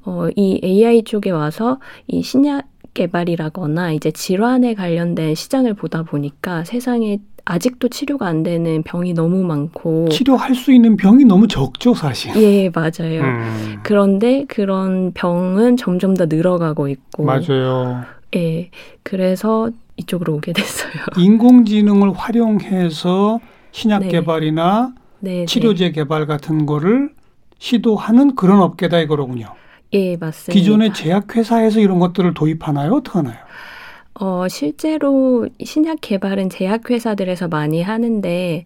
어, 0.03 0.27
이 0.35 0.59
AI 0.61 1.03
쪽에 1.03 1.31
와서 1.31 1.79
이 2.07 2.21
신약 2.21 2.67
개발이라거나 2.95 3.91
이제 3.91 4.09
질환에 4.09 4.73
관련된 4.73 5.35
시장을 5.35 5.75
보다 5.75 6.01
보니까 6.01 6.63
세상에 6.63 7.19
아직도 7.45 7.89
치료가 7.89 8.25
안 8.25 8.41
되는 8.41 8.81
병이 8.81 9.13
너무 9.13 9.43
많고 9.43 10.09
치료할 10.09 10.55
수 10.55 10.73
있는 10.73 10.97
병이 10.97 11.25
너무 11.25 11.47
적죠, 11.47 11.93
사실. 11.93 12.35
예 12.37 12.71
맞아요. 12.73 13.21
음. 13.21 13.79
그런데 13.83 14.45
그런 14.47 15.11
병은 15.13 15.77
점점 15.77 16.15
더 16.15 16.25
늘어가고 16.25 16.87
있고 16.87 17.23
맞아요. 17.23 18.03
예. 18.35 18.71
그래서 19.03 19.69
이쪽으로 19.97 20.33
오게 20.35 20.53
됐어요. 20.53 20.91
인공지능을 21.17 22.13
활용해서 22.13 23.39
신약 23.71 24.01
네. 24.03 24.07
개발이나 24.07 24.93
네. 25.19 25.45
치료제 25.45 25.91
개발 25.91 26.25
같은 26.25 26.65
거를 26.65 27.11
시도하는 27.59 28.35
그런 28.35 28.61
업계다 28.61 28.99
이거로군요. 28.99 29.53
네. 29.95 30.11
예, 30.11 30.17
맞습니다. 30.17 30.53
기존의 30.53 30.93
제약회사에서 30.93 31.79
이런 31.79 31.99
것들을 31.99 32.33
도입하나요? 32.33 32.93
어떻게 32.93 33.17
하나요? 33.17 33.37
어, 34.19 34.47
실제로 34.47 35.47
신약 35.63 35.99
개발은 36.01 36.49
제약회사들에서 36.49 37.47
많이 37.47 37.81
하는데 37.81 38.63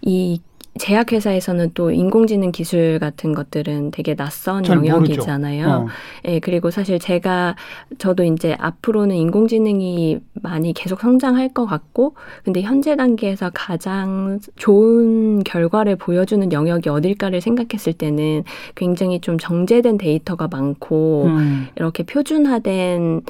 이 0.00 0.40
제약회사에서는 0.78 1.72
또 1.74 1.90
인공지능 1.90 2.50
기술 2.50 2.98
같은 2.98 3.34
것들은 3.34 3.90
되게 3.90 4.14
낯선. 4.14 4.64
영역이잖아요. 4.66 5.68
어. 5.68 5.86
예, 6.26 6.38
그리고 6.40 6.70
사실 6.70 6.98
제가 6.98 7.56
저도 7.98 8.24
이제 8.24 8.56
앞으로는 8.58 9.16
인공지능이 9.16 10.18
많이 10.42 10.72
계속 10.72 11.00
성장할 11.00 11.50
것 11.50 11.66
같고, 11.66 12.14
근데 12.44 12.62
현재 12.62 12.96
단계에서 12.96 13.50
가장 13.52 14.40
좋은 14.56 15.44
결과를 15.44 15.96
보여주는 15.96 16.52
영역이 16.52 16.88
어딜까를 16.88 17.40
생각했을 17.40 17.92
때는 17.92 18.44
굉장히 18.74 19.20
좀 19.20 19.38
정제된 19.38 19.98
데이터가 19.98 20.48
많고, 20.48 21.24
음. 21.26 21.66
이렇게 21.76 22.02
표준화된 22.02 23.22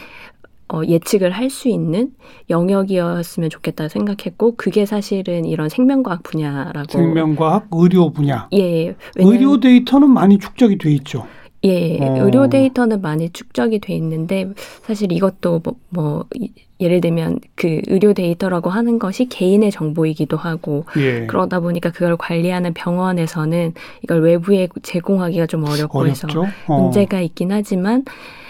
어, 0.73 0.81
예측을 0.89 1.31
할 1.33 1.51
수 1.51 1.69
있는 1.69 2.13
영역이었으면 2.49 3.51
좋겠다 3.51 3.89
생각했고, 3.89 4.55
그게 4.57 4.87
사실은 4.87 5.45
이런 5.45 5.69
생명과학 5.69 6.23
분야라고. 6.23 6.91
생명과학, 6.91 7.69
의료 7.73 8.11
분야. 8.11 8.49
예, 8.55 8.95
왜냐면- 9.17 9.35
의료 9.35 9.61
데이터는 9.61 10.09
많이 10.11 10.39
축적이 10.39 10.79
돼 10.79 10.91
있죠. 10.93 11.27
예, 11.65 11.99
어. 12.01 12.25
의료 12.25 12.49
데이터는 12.49 13.03
많이 13.03 13.29
축적이 13.31 13.79
돼 13.81 13.95
있는데 13.95 14.49
사실 14.83 15.13
이것도 15.13 15.61
뭐, 15.63 15.75
뭐 15.91 16.25
이- 16.35 16.51
예를 16.81 17.01
들면 17.01 17.39
그 17.55 17.81
의료 17.87 18.13
데이터라고 18.15 18.69
하는 18.71 18.99
것이 18.99 19.27
개인의 19.27 19.71
정보이기도 19.71 20.37
하고 20.37 20.85
예. 20.97 21.27
그러다 21.29 21.61
보니까 21.61 21.93
그걸 21.93 22.17
관리하는 22.17 22.75
병원에서는 22.75 23.75
이걸 24.03 24.23
외부에 24.23 24.67
제공하기가 24.83 25.47
좀 25.47 25.63
어렵고 25.65 26.09
해서 26.09 26.27
어렵죠. 26.29 26.47
어. 26.67 26.81
문제가 26.83 27.21
있긴 27.21 27.53
하지만 27.53 28.01
어 28.01 28.42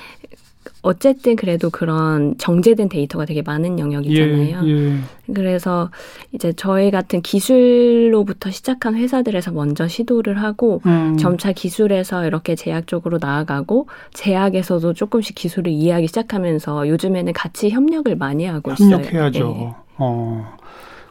쨌든 0.98 1.36
그래도 1.36 1.70
그런 1.70 2.34
정제된 2.38 2.88
데이터가 2.88 3.24
되게 3.24 3.40
많은 3.42 3.78
영역이잖아요. 3.78 4.62
예, 4.64 4.70
예. 4.70 4.98
그래서 5.32 5.90
이제 6.32 6.52
저희 6.52 6.90
같은 6.90 7.22
기술로부터 7.22 8.50
시작한 8.50 8.96
회사들에서 8.96 9.52
먼저 9.52 9.86
시도를 9.86 10.42
하고 10.42 10.82
음. 10.86 11.16
점차 11.16 11.52
기술에서 11.52 12.26
이렇게 12.26 12.56
제약 12.56 12.88
쪽으로 12.88 13.18
나아가고 13.20 13.86
제약에서도 14.12 14.92
조금씩 14.92 15.36
기술을 15.36 15.70
이해하기 15.70 16.08
시작하면서 16.08 16.88
요즘에는 16.88 17.32
같이 17.32 17.70
협력을 17.70 18.14
많이 18.16 18.46
하고 18.46 18.72
있어요. 18.72 18.96
협력해야죠. 18.96 19.48
네. 19.56 19.74
어. 19.98 20.56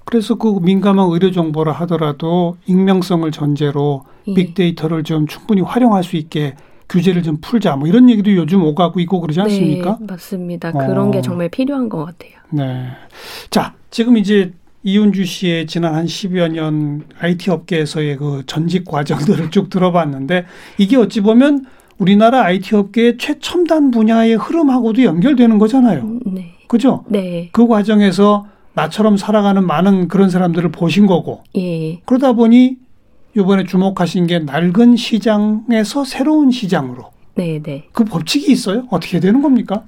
그래서 0.03 0.35
그 0.35 0.59
민감한 0.61 1.09
의료 1.11 1.31
정보라 1.31 1.71
하더라도 1.71 2.57
익명성을 2.65 3.31
전제로 3.31 4.03
예. 4.27 4.33
빅데이터를 4.33 5.03
좀 5.03 5.25
충분히 5.27 5.61
활용할 5.61 6.03
수 6.03 6.17
있게 6.17 6.55
규제를 6.91 7.23
좀 7.23 7.37
풀자 7.39 7.77
뭐 7.77 7.87
이런 7.87 8.09
얘기도 8.09 8.35
요즘 8.35 8.63
오가고 8.63 8.99
있고 8.99 9.21
그러지 9.21 9.39
않습니까? 9.41 9.97
네, 9.99 10.05
맞습니다. 10.07 10.69
어. 10.69 10.71
그런 10.73 11.09
게 11.09 11.21
정말 11.21 11.47
필요한 11.49 11.87
것 11.87 12.05
같아요. 12.05 12.33
네. 12.49 12.87
자, 13.49 13.73
지금 13.89 14.17
이제 14.17 14.51
이윤주 14.83 15.25
씨의 15.25 15.67
지난 15.67 15.95
한 15.95 16.05
10여 16.05 16.51
년 16.51 17.03
IT 17.19 17.49
업계에서의 17.49 18.17
그 18.17 18.43
전직 18.45 18.83
과정들을 18.83 19.51
쭉 19.51 19.69
들어봤는데 19.69 20.45
이게 20.77 20.97
어찌 20.97 21.21
보면 21.21 21.65
우리나라 21.97 22.43
IT 22.43 22.75
업계의 22.75 23.17
최첨단 23.17 23.91
분야의 23.91 24.35
흐름하고도 24.35 25.03
연결되는 25.03 25.59
거잖아요. 25.59 26.19
네. 26.25 26.55
그죠? 26.67 27.05
네. 27.07 27.49
그 27.51 27.67
과정에서 27.67 28.47
나처럼 28.73 29.17
살아가는 29.17 29.65
많은 29.65 30.07
그런 30.07 30.29
사람들을 30.29 30.71
보신 30.71 31.05
거고 31.05 31.43
예. 31.57 31.99
그러다 32.05 32.33
보니 32.33 32.77
이번에 33.35 33.63
주목하신 33.65 34.27
게 34.27 34.39
낡은 34.39 34.95
시장에서 34.97 36.03
새로운 36.03 36.51
시장으로 36.51 37.11
네, 37.35 37.59
네. 37.63 37.87
그 37.93 38.03
법칙이 38.03 38.51
있어요? 38.51 38.87
어떻게 38.91 39.19
되는 39.19 39.41
겁니까? 39.41 39.83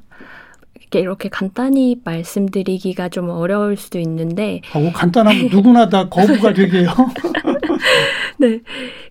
이렇게 0.80 1.00
이렇게 1.00 1.30
간단히 1.30 2.00
말씀드리기가 2.04 3.10
좀 3.10 3.30
어려울 3.30 3.76
수도 3.76 4.00
있는데 4.00 4.62
하고 4.66 4.92
간단하면 4.94 5.48
누구나 5.48 5.90
다 5.90 6.08
거부가 6.08 6.54
되게요. 6.56 6.90
네. 8.44 8.62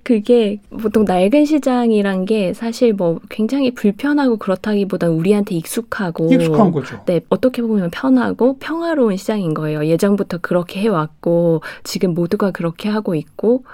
그게 0.02 0.60
보통 0.70 1.04
낡은 1.04 1.46
시장이란 1.46 2.26
게 2.26 2.52
사실 2.52 2.92
뭐 2.92 3.18
굉장히 3.30 3.72
불편하고 3.72 4.36
그렇다기보다 4.36 5.08
우리한테 5.08 5.54
익숙하고 5.54 6.30
익숙한 6.30 6.70
거죠. 6.70 7.02
네, 7.06 7.20
어떻게 7.30 7.62
보면 7.62 7.90
편하고 7.90 8.58
평화로운 8.58 9.16
시장인 9.16 9.54
거예요. 9.54 9.86
예전부터 9.86 10.38
그렇게 10.38 10.80
해왔고 10.80 11.62
지금 11.82 12.14
모두가 12.14 12.50
그렇게 12.50 12.88
하고 12.88 13.14
있고 13.14 13.64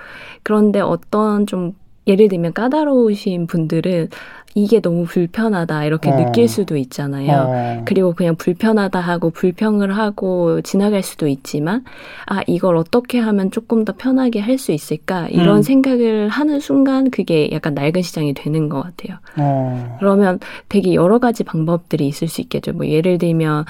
그런데 0.43 0.81
어떤 0.81 1.47
좀 1.47 1.75
예를 2.09 2.29
들면 2.29 2.55
까다로우신 2.55 3.47
분들은 3.47 4.09
이게 4.55 4.81
너무 4.81 5.05
불편하다 5.05 5.85
이렇게 5.85 6.11
어. 6.11 6.17
느낄 6.17 6.49
수도 6.49 6.77
있잖아요. 6.77 7.31
어. 7.31 7.83
그리고 7.85 8.13
그냥 8.15 8.35
불편하다 8.35 8.99
하고 8.99 9.31
불평을 9.31 9.97
하고 9.97 10.61
지나갈 10.63 11.03
수도 11.03 11.29
있지만 11.29 11.85
아 12.27 12.41
이걸 12.47 12.77
어떻게 12.77 13.19
하면 13.21 13.51
조금 13.51 13.85
더 13.85 13.95
편하게 13.97 14.41
할 14.41 14.59
수 14.59 14.73
있을까 14.73 15.29
이런 15.29 15.59
음. 15.59 15.63
생각을 15.63 16.29
하는 16.29 16.59
순간 16.59 17.11
그게 17.11 17.49
약간 17.53 17.75
낡은 17.75 18.03
시장이 18.03 18.35
되는 18.35 18.69
것 18.69 18.83
같아요. 18.83 19.19
어. 19.37 19.97
그러면 20.01 20.41
되게 20.69 20.95
여러 20.95 21.21
가지 21.21 21.45
방법들이 21.45 22.09
있을 22.09 22.27
수 22.27 22.41
있겠죠. 22.41 22.73
뭐 22.73 22.87
예를 22.89 23.19
들면 23.19 23.67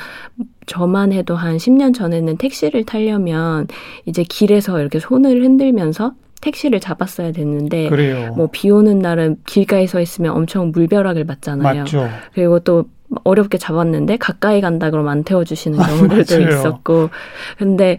저만 0.64 1.12
해도 1.12 1.36
한 1.36 1.58
10년 1.58 1.92
전에는 1.92 2.38
택시를 2.38 2.84
타려면 2.84 3.66
이제 4.06 4.22
길에서 4.22 4.80
이렇게 4.80 4.98
손을 4.98 5.42
흔들면서 5.44 6.14
택시를 6.40 6.80
잡았어야 6.80 7.32
됐는데 7.32 7.88
그래요. 7.88 8.32
뭐 8.36 8.48
비 8.50 8.70
오는 8.70 8.98
날은 8.98 9.36
길가에 9.46 9.86
서 9.86 10.00
있으면 10.00 10.32
엄청 10.36 10.70
물벼락을 10.72 11.24
맞잖아요. 11.24 11.80
맞죠. 11.80 12.08
그리고 12.34 12.60
또 12.60 12.84
어렵게 13.24 13.58
잡았는데 13.58 14.16
가까이 14.18 14.60
간다 14.60 14.90
그러면 14.90 15.12
안 15.12 15.24
태워 15.24 15.44
주시는 15.44 15.78
경우들도 15.78 16.38
맞아요. 16.40 16.48
있었고. 16.48 17.10
근데 17.58 17.98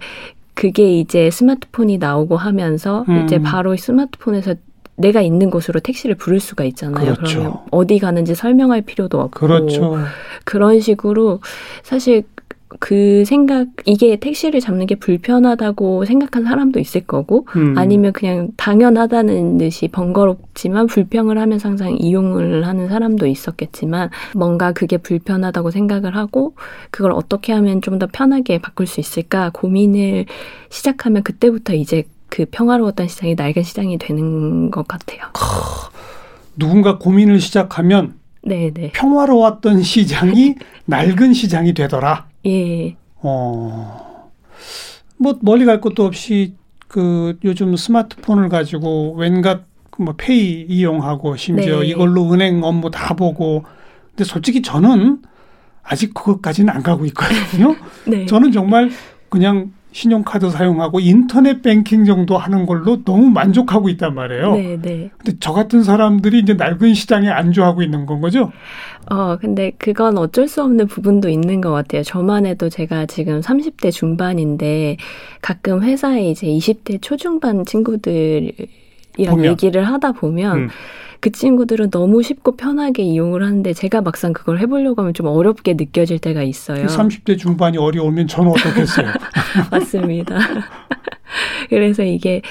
그게 0.54 1.00
이제 1.00 1.30
스마트폰이 1.32 1.98
나오고 2.00 2.36
하면서 2.38 3.06
음. 3.10 3.24
이제 3.24 3.40
바로 3.42 3.76
스마트폰에서 3.76 4.56
내가 4.98 5.22
있는 5.22 5.50
곳으로 5.50 5.80
택시를 5.80 6.16
부를 6.16 6.40
수가 6.42 6.66
있잖아요. 6.66 7.14
그렇죠. 7.14 7.38
러면 7.40 7.54
어디 7.72 8.00
가는지 8.00 8.36
설명할 8.36 8.82
필요도 8.82 9.18
없고 9.20 9.40
그렇죠. 9.40 9.98
그런 10.44 10.82
식으로 10.82 11.40
사실 11.84 12.24
그 12.80 13.24
생각 13.26 13.68
이게 13.86 14.16
택시를 14.16 14.60
잡는 14.60 14.86
게 14.86 14.96
불편하다고 14.96 16.06
생각한 16.06 16.44
사람도 16.46 16.80
있을 16.80 17.02
거고 17.02 17.48
음. 17.56 17.78
아니면 17.78 18.14
그냥 18.14 18.50
당연하다는 18.58 19.58
듯이 19.58 19.88
번거롭지만 19.88 20.88
불평을 20.88 21.38
하면서 21.38 21.70
항상 21.70 21.96
이용을 22.00 22.66
하는 22.66 22.88
사람도 22.88 23.28
있었겠지만 23.28 24.10
뭔가 24.36 24.72
그게 24.72 24.98
불편하다고 24.98 25.72
생각을 25.72 26.16
하고 26.16 26.56
그걸 26.92 27.12
어떻게 27.12 27.54
하면 27.54 27.82
좀 27.82 28.00
더 28.00 28.08
편하게 28.08 28.60
바꿀 28.60 28.88
수 28.88 29.02
있을까 29.02 29.52
고민을 29.54 30.26
시작하면 30.70 31.22
그때부터 31.22 31.74
이제 31.74 32.04
그 32.30 32.46
평화로웠던 32.50 33.10
시장이 33.10 33.36
낡은 33.36 33.64
시장이 33.64 33.98
되는 33.98 34.72
것 34.72 34.88
같아요. 34.88 35.20
누군가 36.56 36.98
고민을 36.98 37.42
시작하면 37.42 38.14
네, 38.42 38.72
네. 38.74 38.92
평화로웠던 38.94 39.84
시장이 39.84 40.56
낡은 40.86 41.34
시장이 41.34 41.74
되더라. 41.74 42.29
예. 42.46 42.96
어. 43.18 44.30
뭐 45.18 45.38
멀리 45.42 45.66
갈 45.66 45.82
것도 45.82 46.06
없이 46.06 46.56
그 46.88 47.38
요즘 47.44 47.76
스마트폰을 47.76 48.50
가지고 48.50 49.14
웬갓 49.16 49.64
뭐 49.98 50.16
페이 50.18 50.66
이용하고 50.68 51.36
심지어 51.36 51.82
네. 51.82 51.88
이걸로 51.88 52.32
은행 52.32 52.64
업무 52.64 52.90
다 52.90 53.14
보고 53.14 53.66
근데 54.10 54.24
솔직히 54.24 54.62
저는 54.62 55.22
아직 55.84 56.14
그것까지는 56.14 56.74
안 56.74 56.84
가고 56.84 57.06
있거든요. 57.06 57.76
네. 58.08 58.26
저는 58.26 58.52
정말 58.52 58.90
그냥 59.30 59.72
신용카드 59.92 60.50
사용하고 60.52 61.00
인터넷 61.00 61.62
뱅킹 61.62 62.06
정도 62.06 62.38
하는 62.38 62.66
걸로 62.66 63.04
너무 63.04 63.30
만족하고 63.30 63.90
있단 63.90 64.14
말이에요. 64.14 64.56
네, 64.56 64.78
네. 64.82 65.10
근데 65.18 65.38
저 65.40 65.52
같은 65.52 65.84
사람들이 65.84 66.40
이제 66.40 66.54
낡은 66.54 66.94
시장에 66.94 67.30
안주하고 67.30 67.82
있는 67.82 68.06
건 68.06 68.22
거죠. 68.22 68.52
어, 69.10 69.38
근데 69.38 69.72
그건 69.78 70.18
어쩔 70.18 70.48
수 70.48 70.64
없는 70.64 70.88
부분도 70.88 71.30
있는 71.30 71.62
것 71.62 71.72
같아요. 71.72 72.04
저만 72.04 72.46
해도 72.46 72.70
제가 72.70 73.08
지금 73.08 73.42
30대 73.42 73.92
중반인데 73.92 74.98
가끔 75.42 75.84
회사에 75.84 76.30
이제 76.30 76.48
20대 76.48 77.02
초중반 77.02 77.66
친구들 77.66 78.52
이랑 79.18 79.36
보면. 79.36 79.52
얘기를 79.52 79.84
하다 79.84 80.14
보면 80.14 80.58
음. 80.58 80.70
그 81.22 81.32
친구들은 81.32 81.90
너무 81.90 82.24
쉽고 82.24 82.56
편하게 82.56 83.04
이용을 83.04 83.44
하는데 83.44 83.74
제가 83.74 84.02
막상 84.02 84.32
그걸 84.32 84.60
해보려고 84.60 85.02
하면 85.02 85.14
좀 85.14 85.28
어렵게 85.28 85.74
느껴질 85.74 86.20
때가 86.20 86.44
있어요. 86.44 86.86
30대 86.86 87.38
중반이 87.38 87.78
어려우면 87.78 88.28
저는 88.28 88.52
어떻겠어요. 88.52 89.08
맞습니다. 89.72 90.38
그래서 91.70 92.04
이게 92.04 92.42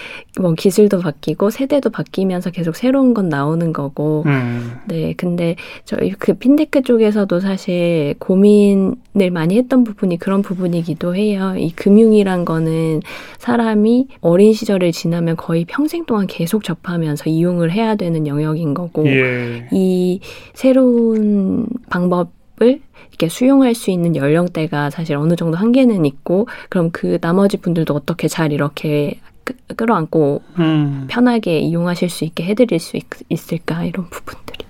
뭐 0.41 0.55
기술도 0.55 1.01
바뀌고 1.01 1.51
세대도 1.51 1.91
바뀌면서 1.91 2.51
계속 2.51 2.77
새로운 2.77 3.15
건 3.15 3.29
나오는 3.29 3.73
거고 3.73 4.25
음. 4.27 4.73
네, 4.87 5.15
근데 5.17 5.57
저희 5.85 6.11
그 6.11 6.35
핀테크 6.35 6.83
쪽에서도 6.83 7.41
사실 7.41 8.15
고민을 8.19 9.31
많이 9.33 9.57
했던 9.57 9.85
부분이 9.85 10.19
그런 10.19 10.43
부분이기도 10.43 11.15
해요. 11.15 11.55
이 11.57 11.73
금융이란 11.73 12.45
거는 12.45 13.03
사람이 13.39 14.09
어린 14.21 14.53
시절을 14.53 14.93
지나면 14.93 15.37
거의 15.37 15.65
평생 15.65 16.05
동안 16.05 16.27
계속 16.27 16.65
접하면서 16.65 17.31
이용을 17.31 17.73
해야 17.73 17.95
되는 17.95 18.27
영역인 18.27 18.75
거고 18.75 19.07
예. 19.07 19.69
이 19.73 20.21
새로운 20.55 21.67
방법 21.91 22.39
을 22.61 22.81
이렇게 23.19 23.29
수용할 23.29 23.75
수 23.75 23.91
있는 23.91 24.15
연령대가 24.15 24.91
사실 24.91 25.17
어느 25.17 25.35
정도 25.35 25.57
한계는 25.57 26.07
있고 26.07 26.47
그럼 26.69 26.91
그 26.93 27.19
나머지 27.21 27.57
분들도 27.57 27.93
어떻게 27.93 28.29
잘 28.29 28.53
이렇게 28.53 29.19
끄- 29.43 29.55
끌어안고 29.75 30.43
음. 30.61 31.07
편하게 31.11 31.59
이용하실 31.59 32.11
수 32.11 32.25
있게 32.25 32.45
해드릴 32.45 32.79
수 32.79 32.97
있, 32.97 33.03
있을까 33.29 33.85
이런 33.85 34.09
부분들이. 34.09 34.65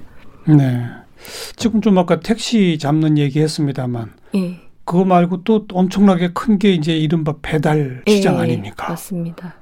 네. 0.46 0.86
지금 1.56 1.82
좀 1.82 1.98
아까 1.98 2.20
택시 2.20 2.78
잡는 2.78 3.18
얘기 3.18 3.38
했습니다만 3.40 4.12
예. 4.34 4.60
그거 4.86 5.04
말고 5.04 5.44
또 5.44 5.66
엄청나게 5.70 6.32
큰 6.32 6.58
게 6.58 6.72
이제 6.72 6.96
이른바 6.96 7.34
배달 7.42 8.02
시장 8.08 8.36
예, 8.36 8.40
아닙니까? 8.40 8.88
맞습니다. 8.88 9.56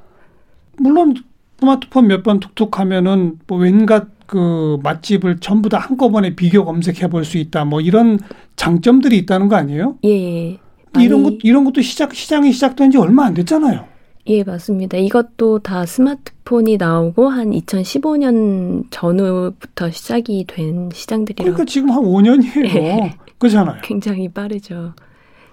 물론 0.79 1.15
스마트폰 1.61 2.07
몇 2.09 2.23
번 2.23 2.41
툭툭 2.41 2.79
하면은 2.81 3.39
뭐 3.47 3.59
웬갓 3.59 4.09
그 4.27 4.79
맛집을 4.83 5.39
전부 5.39 5.69
다 5.69 5.79
한꺼번에 5.79 6.35
비교 6.35 6.65
검색해 6.65 7.09
볼 7.09 7.25
수 7.25 7.39
있다. 7.39 7.65
뭐 7.65 7.81
이런 7.81 8.19
장점들이 8.57 9.17
있다는 9.19 9.49
거 9.49 9.57
아니에요? 9.57 9.97
예. 10.05 10.59
이런 10.99 11.23
많이- 11.23 11.39
것 11.39 11.45
이런 11.45 11.65
것도 11.65 11.81
시작 11.83 12.15
시장이 12.15 12.53
시작된 12.53 12.91
지 12.91 12.99
얼마 12.99 13.25
안 13.25 13.35
됐잖아요. 13.35 13.85
예, 14.29 14.43
맞습니다. 14.43 14.97
이것도 14.99 15.61
다 15.61 15.87
스마트폰이 15.87 16.79
나오고 16.79 17.29
한 17.29 17.51
2015년 17.53 18.85
전후부터 18.91 19.91
시작이 19.91 20.45
된 20.49 20.91
시장들이라고 20.93 21.45
그러니까 21.45 21.65
지금 21.71 21.91
한 21.91 22.03
5년이에요. 22.03 22.67
예. 22.75 23.15
그렇잖아요. 23.39 23.77
굉장히 23.83 24.29
빠르죠. 24.29 24.95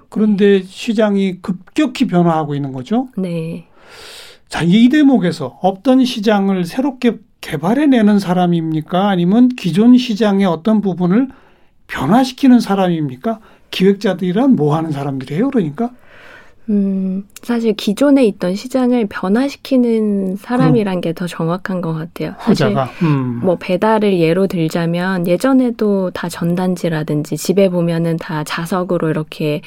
그런데 0.09 0.63
시장이 0.63 1.41
급격히 1.41 2.07
변화하고 2.07 2.55
있는 2.55 2.71
거죠. 2.73 3.09
네. 3.17 3.67
자, 4.53 4.61
이 4.61 4.87
대목에서 4.87 5.57
없던 5.63 6.05
시장을 6.05 6.65
새롭게 6.65 7.17
개발해내는 7.41 8.19
사람입니까? 8.19 9.09
아니면 9.09 9.49
기존 9.49 9.97
시장의 9.97 10.45
어떤 10.45 10.79
부분을 10.79 11.29
변화시키는 11.87 12.59
사람입니까? 12.59 13.39
기획자들이란 13.71 14.55
뭐 14.55 14.75
하는 14.75 14.91
사람들이에요, 14.91 15.49
그러니까? 15.49 15.89
음, 16.69 17.25
사실 17.43 17.73
기존에 17.73 18.25
있던 18.25 18.55
시장을 18.55 19.07
변화시키는 19.07 20.37
사람이란 20.37 21.01
게 21.01 21.13
더 21.13 21.27
정확한 21.27 21.81
것 21.81 21.93
같아요. 21.93 22.33
사실. 22.39 22.75
음. 23.03 23.39
뭐 23.43 23.55
배달을 23.59 24.17
예로 24.19 24.47
들자면 24.47 25.27
예전에도 25.27 26.09
다 26.11 26.27
전단지라든지 26.27 27.37
집에 27.37 27.69
보면은 27.69 28.17
다 28.17 28.43
자석으로 28.43 29.09
이렇게 29.09 29.61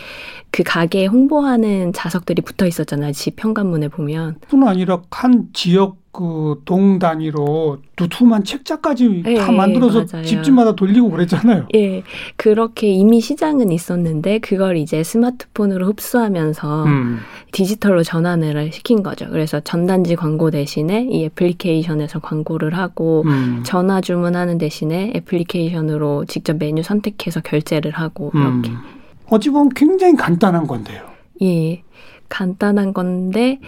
그 0.51 0.63
가게에 0.65 1.07
홍보하는 1.07 1.93
자석들이 1.93 2.43
붙어 2.43 2.67
있었잖아요. 2.67 3.13
집 3.13 3.43
현관문에 3.43 3.89
보면. 3.89 4.37
뿐 4.49 4.67
아니라 4.67 5.03
한 5.11 5.45
지역 5.53 5.99
그동 6.13 6.99
단위로 6.99 7.79
두툼한 7.95 8.43
책자까지 8.43 9.23
예, 9.27 9.35
다 9.35 9.53
만들어서 9.53 10.07
맞아요. 10.11 10.25
집집마다 10.25 10.75
돌리고 10.75 11.11
그랬잖아요. 11.11 11.69
예, 11.75 12.03
그렇게 12.37 12.89
이미 12.89 13.21
시장은 13.21 13.71
있었는데 13.71 14.39
그걸 14.39 14.79
이제 14.79 15.03
스마트폰으로 15.05 15.87
흡수하면서 15.89 16.85
음. 16.87 17.19
디지털로 17.67 18.05
전환을 18.05 18.71
시킨 18.71 19.03
거죠. 19.03 19.29
그래서 19.29 19.59
전단지 19.59 20.15
광고 20.15 20.53
대신에 20.53 21.05
이 21.11 21.25
애플리케이션에서 21.25 22.21
광고를 22.21 22.79
하고 22.79 23.25
음. 23.27 23.63
전화 23.65 24.01
주문하는 24.01 24.57
대신에 24.59 25.13
애플리케이션으로 25.17 26.27
직접 26.27 26.57
메뉴 26.59 26.85
선택해서 26.85 27.41
결제를 27.41 27.91
하고 27.93 28.31
음. 28.37 28.63
이렇게 28.65 28.79
어찌 29.29 29.51
보면 29.51 29.71
굉장히 29.71 30.15
간단한 30.15 30.69
건데요. 30.69 31.03
예 31.43 31.83
간단한 32.29 32.95
건데 32.95 33.59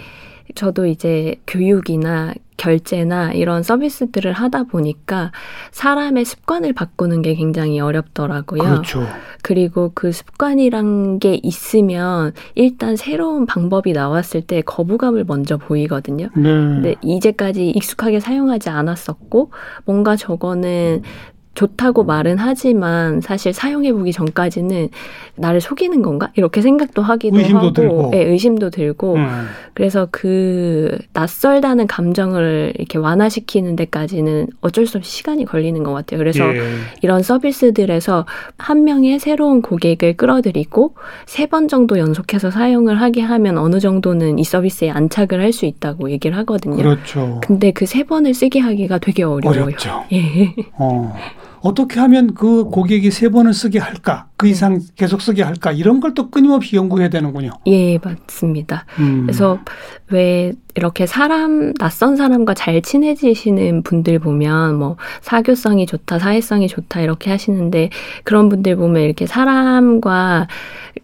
저도 0.55 0.87
이제 0.87 1.35
교육이나 1.49 2.35
결제나 2.59 3.33
이런 3.33 3.63
서비스들을 3.63 4.33
하다 4.33 4.65
보니까 4.65 5.33
사람의 5.71 6.27
습관을 6.27 6.75
바꾸는 6.75 7.23
게 7.23 7.35
굉장히 7.35 7.81
어렵더라고요. 7.81 8.63
그렇죠. 8.63 9.07
그리고 9.43 9.93
그 9.95 10.13
습관이란 10.13 11.21
게 11.21 11.41
있으면 11.43 12.33
일단 12.55 12.97
새로운 12.97 13.47
방법이 13.47 13.93
나왔을 13.93 14.43
때 14.43 14.61
거부감을 14.61 15.25
먼저 15.25 15.57
보이거든요. 15.57 16.29
네. 16.37 16.43
근데 16.43 16.95
이제까지 17.03 17.71
익숙하게 17.71 18.21
사용하지 18.21 18.69
않았었고 18.69 19.53
뭔가 19.87 20.17
저거는 20.17 21.03
좋다고 21.63 22.05
말은 22.05 22.37
하지만 22.39 23.21
사실 23.21 23.53
사용해 23.53 23.93
보기 23.93 24.13
전까지는 24.13 24.91
나를 25.35 25.61
속이는 25.61 26.03
건가? 26.03 26.31
이렇게 26.37 26.63
생각도 26.63 27.03
하기도 27.03 27.37
의심도 27.39 27.59
하고, 27.59 27.73
들고. 27.73 28.11
네, 28.13 28.23
의심도 28.23 28.71
들고, 28.71 29.15
음. 29.17 29.47
그래서 29.75 30.07
그 30.13 30.97
낯설다는 31.15 31.89
감정을 31.89 32.75
이렇게 32.79 32.99
완화시키는 32.99 33.75
데까지는 33.75 34.47
어쩔 34.61 34.87
수 34.87 34.99
없이 34.99 35.11
시간이 35.11 35.47
걸리는 35.47 35.83
것 35.83 35.93
같아요. 35.93 36.19
그래서 36.19 36.45
예. 36.55 36.61
이런 37.03 37.23
서비스들에서 37.25 38.25
한 38.57 38.85
명의 38.85 39.19
새로운 39.19 39.61
고객을 39.63 40.17
끌어들이고 40.17 40.95
세 41.27 41.49
번 41.49 41.67
정도 41.67 41.99
연속해서 41.99 42.51
사용을 42.51 43.01
하게 43.01 43.23
하면 43.23 43.57
어느 43.59 43.81
정도는 43.81 44.39
이 44.39 44.45
서비스에 44.45 44.91
안착을 44.91 45.41
할 45.41 45.49
수 45.53 45.65
있다고 45.65 46.11
얘기를 46.11 46.37
하거든요. 46.39 46.77
그렇죠. 46.77 47.41
근데 47.43 47.73
그 47.73 47.85
세 47.87 48.05
번을 48.05 48.35
쓰게 48.35 48.61
하기가 48.61 48.99
되게 48.99 49.23
어려워요. 49.25 49.63
어렵죠. 49.63 50.05
예. 50.13 50.55
어. 50.79 51.17
어떻게 51.61 52.01
하면 52.01 52.35
그 52.35 52.65
고객이 52.65 53.11
세 53.11 53.29
번을 53.29 53.55
쓰게 53.55 53.79
할까? 53.79 54.28
그 54.39 54.47
이상 54.47 54.81
계속 54.97 55.21
쓰게 55.21 55.43
할까? 55.43 55.73
이런 55.73 56.01
걸 56.01 56.15
또 56.15 56.31
끊임없이 56.31 56.75
연구해야 56.77 57.11
되는군요. 57.11 57.51
예, 57.67 57.99
맞습니다. 57.99 58.87
음. 58.99 59.23
그래서 59.27 59.59
왜 60.11 60.53
이렇게 60.75 61.07
사람 61.07 61.75
낯선 61.75 62.17
사람과 62.17 62.55
잘 62.55 62.81
친해지시는 62.81 63.83
분들 63.83 64.21
보면 64.21 64.79
뭐 64.79 64.97
사교성이 65.21 65.87
좋다, 65.87 66.19
사회성이 66.19 66.67
좋다 66.69 67.01
이렇게 67.03 67.31
하시는데 67.31 67.91
그런 68.25 68.49
분들 68.49 68.77
보면 68.77 69.03
이렇게 69.03 69.27
사람과 69.27 70.47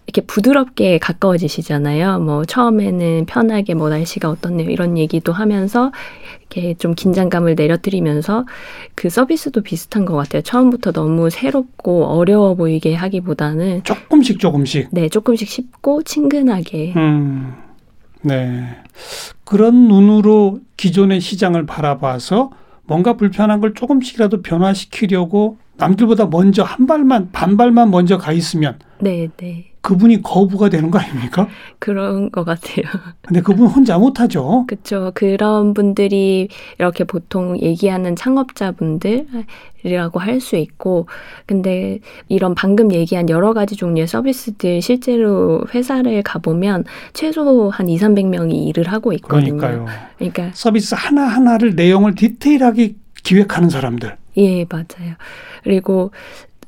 이렇게 0.06 0.20
부드럽게 0.26 0.98
가까워지시잖아요. 0.98 2.20
뭐 2.20 2.44
처음에는 2.44 3.26
편하게 3.26 3.74
뭐 3.74 3.88
날씨가 3.88 4.30
어떻네요 4.30 4.70
이런 4.70 4.96
얘기도 4.96 5.32
하면서 5.32 5.92
이렇게 6.40 6.74
좀 6.74 6.94
긴장감을 6.94 7.54
내려드리면서 7.56 8.46
그 8.94 9.10
서비스도 9.10 9.62
비슷한 9.62 10.04
것 10.04 10.14
같아요. 10.14 10.42
처음부터 10.42 10.92
너무 10.92 11.30
새롭고 11.30 12.04
어려워 12.06 12.54
보이게 12.54 12.94
하기 12.94 13.20
보다는 13.24 13.82
조금씩 13.84 14.38
조금씩. 14.38 14.88
네 14.92 15.08
조금씩 15.08 15.48
쉽고 15.48 16.02
친근하게 16.02 16.94
음. 16.96 17.54
네. 18.22 18.66
그런 19.44 19.88
눈으로 19.88 20.60
기존의 20.76 21.20
시장을 21.20 21.66
바라봐서 21.66 22.50
뭔가 22.84 23.14
불편한 23.14 23.60
걸 23.60 23.74
조금씩이라도 23.74 24.42
변화시키려고 24.42 25.58
남들보다 25.76 26.26
먼저 26.26 26.62
한 26.62 26.86
발만 26.86 27.30
반발만 27.32 27.90
먼저 27.90 28.18
가 28.18 28.32
있으면 28.32 28.78
네 29.00 29.28
네. 29.36 29.74
그분이 29.84 30.22
거부가 30.22 30.70
되는 30.70 30.90
거 30.90 30.98
아닙니까? 30.98 31.46
그런 31.78 32.32
것 32.32 32.44
같아요. 32.44 32.86
근데 33.20 33.42
그분 33.42 33.66
혼자 33.66 33.98
못하죠. 33.98 34.64
그렇죠. 34.66 35.12
그런 35.14 35.74
분들이 35.74 36.48
이렇게 36.78 37.04
보통 37.04 37.60
얘기하는 37.60 38.16
창업자분들이라고 38.16 40.20
할 40.20 40.40
수 40.40 40.56
있고, 40.56 41.06
근데 41.44 41.98
이런 42.28 42.54
방금 42.54 42.92
얘기한 42.92 43.28
여러 43.28 43.52
가지 43.52 43.76
종류의 43.76 44.08
서비스들 44.08 44.80
실제로 44.80 45.62
회사를 45.74 46.22
가보면 46.22 46.84
최소 47.12 47.68
한 47.68 47.88
2, 47.88 47.98
300명이 47.98 48.66
일을 48.68 48.90
하고 48.90 49.12
있거든요. 49.12 49.58
그러니까요. 49.58 49.86
그러니까 50.16 50.50
서비스 50.54 50.94
하나하나를 50.94 51.74
내용을 51.74 52.14
디테일하게 52.14 52.94
기획하는 53.24 53.68
사람들. 53.68 54.16
예, 54.36 54.64
맞아요. 54.70 55.14
그리고 55.64 56.12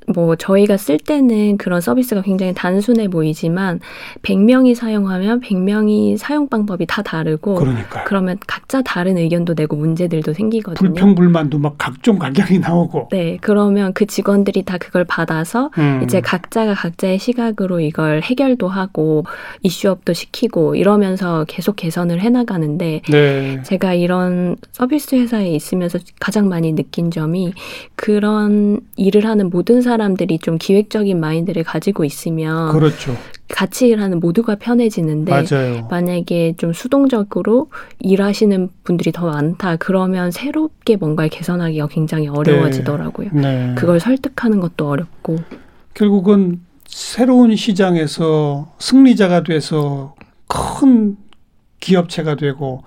뭐 0.08 0.36
저희가 0.36 0.76
쓸 0.76 0.98
때는 0.98 1.56
그런 1.56 1.80
서비스가 1.80 2.22
굉장히 2.22 2.54
단순해 2.54 3.08
보이지만 3.08 3.80
100명이 4.22 4.74
사용하면 4.74 5.40
100명이 5.40 6.16
사용 6.16 6.48
방법이 6.48 6.86
다 6.86 7.02
다르고 7.02 7.56
그러니까요. 7.56 8.04
그러면 8.06 8.38
각자 8.46 8.82
다른 8.82 9.18
의견도 9.18 9.54
내고 9.54 9.76
문제들도 9.76 10.32
생기거든요. 10.32 10.92
불평 10.92 11.14
불만도 11.14 11.58
막 11.58 11.74
각종 11.76 12.18
각양이 12.18 12.58
나오고. 12.58 13.08
네, 13.10 13.38
그러면 13.40 13.92
그 13.92 14.06
직원들이 14.06 14.62
다 14.62 14.78
그걸 14.78 15.04
받아서 15.04 15.70
음. 15.78 16.00
이제 16.04 16.20
각자가 16.20 16.74
각자의 16.74 17.18
시각으로 17.18 17.80
이걸 17.80 18.22
해결도 18.22 18.68
하고 18.68 19.24
이슈업도 19.62 20.12
시키고 20.12 20.76
이러면서 20.76 21.44
계속 21.48 21.76
개선을 21.76 22.20
해 22.20 22.30
나가는데 22.30 23.02
네. 23.10 23.62
제가 23.64 23.94
이런 23.94 24.56
서비스 24.72 25.16
회사에 25.16 25.50
있으면서 25.50 25.98
가장 26.20 26.48
많이 26.48 26.74
느낀 26.74 27.10
점이 27.10 27.54
그런 27.96 28.80
일을 28.96 29.26
하는 29.26 29.50
모든 29.50 29.82
사람 29.82 29.95
들이 30.16 30.38
좀 30.38 30.58
기획적인 30.58 31.18
마인드를 31.18 31.64
가지고 31.64 32.04
있으면 32.04 32.72
그렇죠. 32.72 33.16
같이 33.48 33.88
일하는 33.88 34.20
모두가 34.20 34.56
편해지는데 34.56 35.32
맞아요. 35.32 35.86
만약에 35.90 36.54
좀 36.56 36.72
수동적으로 36.72 37.70
일하시는 38.00 38.68
분들이 38.84 39.12
더 39.12 39.26
많다 39.26 39.76
그러면 39.76 40.30
새롭게 40.30 40.96
뭔가를 40.96 41.30
개선하기가 41.30 41.88
굉장히 41.88 42.28
어려워지더라고요. 42.28 43.30
네. 43.32 43.74
그걸 43.76 44.00
설득하는 44.00 44.60
것도 44.60 44.88
어렵고 44.88 45.38
결국은 45.94 46.60
새로운 46.86 47.54
시장에서 47.56 48.72
승리자가 48.78 49.42
돼서 49.42 50.14
큰 50.46 51.16
기업체가 51.80 52.36
되고 52.36 52.82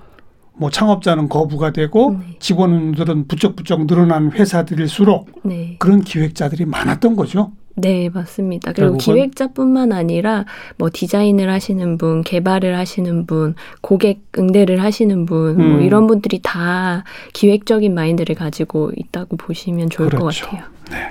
뭐 0.60 0.70
창업자는 0.70 1.30
거부가 1.30 1.72
되고 1.72 2.18
네. 2.20 2.36
직원들은 2.40 3.28
부쩍부쩍 3.28 3.88
늘어난 3.88 4.32
회사들일수록 4.32 5.30
네. 5.44 5.78
그런 5.80 6.02
기획자들이 6.02 6.66
많았던 6.66 7.16
거죠. 7.16 7.52
네, 7.76 8.10
맞습니다. 8.10 8.74
그리고 8.74 8.98
기획자뿐만 8.98 9.94
아니라 9.94 10.44
뭐 10.78 10.90
디자인을 10.92 11.50
하시는 11.50 11.98
분, 11.98 12.24
개발을 12.24 12.78
하시는 12.78 13.26
분, 13.26 13.56
고객 13.80 14.20
응대를 14.38 14.84
하시는 14.84 15.26
분, 15.26 15.56
뭐 15.56 15.78
음. 15.78 15.82
이런 15.82 16.06
분들이 16.06 16.42
다 16.44 17.06
기획적인 17.32 17.94
마인드를 17.96 18.36
가지고 18.36 18.92
있다고 18.98 19.38
보시면 19.38 19.90
좋을 19.90 20.10
그렇죠. 20.10 20.48
것 20.48 20.58
같아요. 20.58 21.10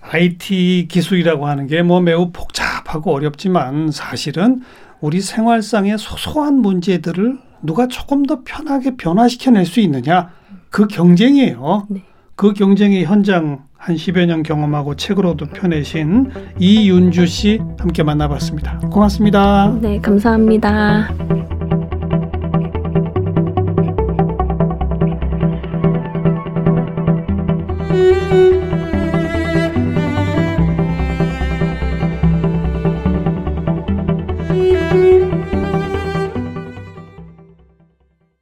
IT 0.00 0.88
기술이라고 0.90 1.46
하는 1.46 1.66
게 1.66 1.82
뭐 1.82 2.00
매우 2.00 2.30
복잡하고 2.32 3.12
어렵지만 3.12 3.90
사실은 3.90 4.62
우리 5.00 5.20
생활상의 5.20 5.98
소소한 5.98 6.56
문제들을 6.56 7.38
누가 7.62 7.86
조금 7.88 8.24
더 8.24 8.40
편하게 8.44 8.96
변화시켜낼 8.96 9.66
수 9.66 9.80
있느냐 9.80 10.30
그 10.70 10.86
경쟁이에요. 10.86 11.86
네. 11.88 12.02
그 12.34 12.52
경쟁의 12.54 13.04
현장 13.04 13.64
한 13.76 13.96
10여 13.96 14.26
년 14.26 14.42
경험하고 14.42 14.96
책으로도 14.96 15.46
펴내신 15.46 16.30
이윤주 16.58 17.26
씨 17.26 17.60
함께 17.78 18.02
만나봤습니다. 18.02 18.78
고맙습니다. 18.90 19.76
네, 19.80 20.00
감사합니다. 20.00 21.08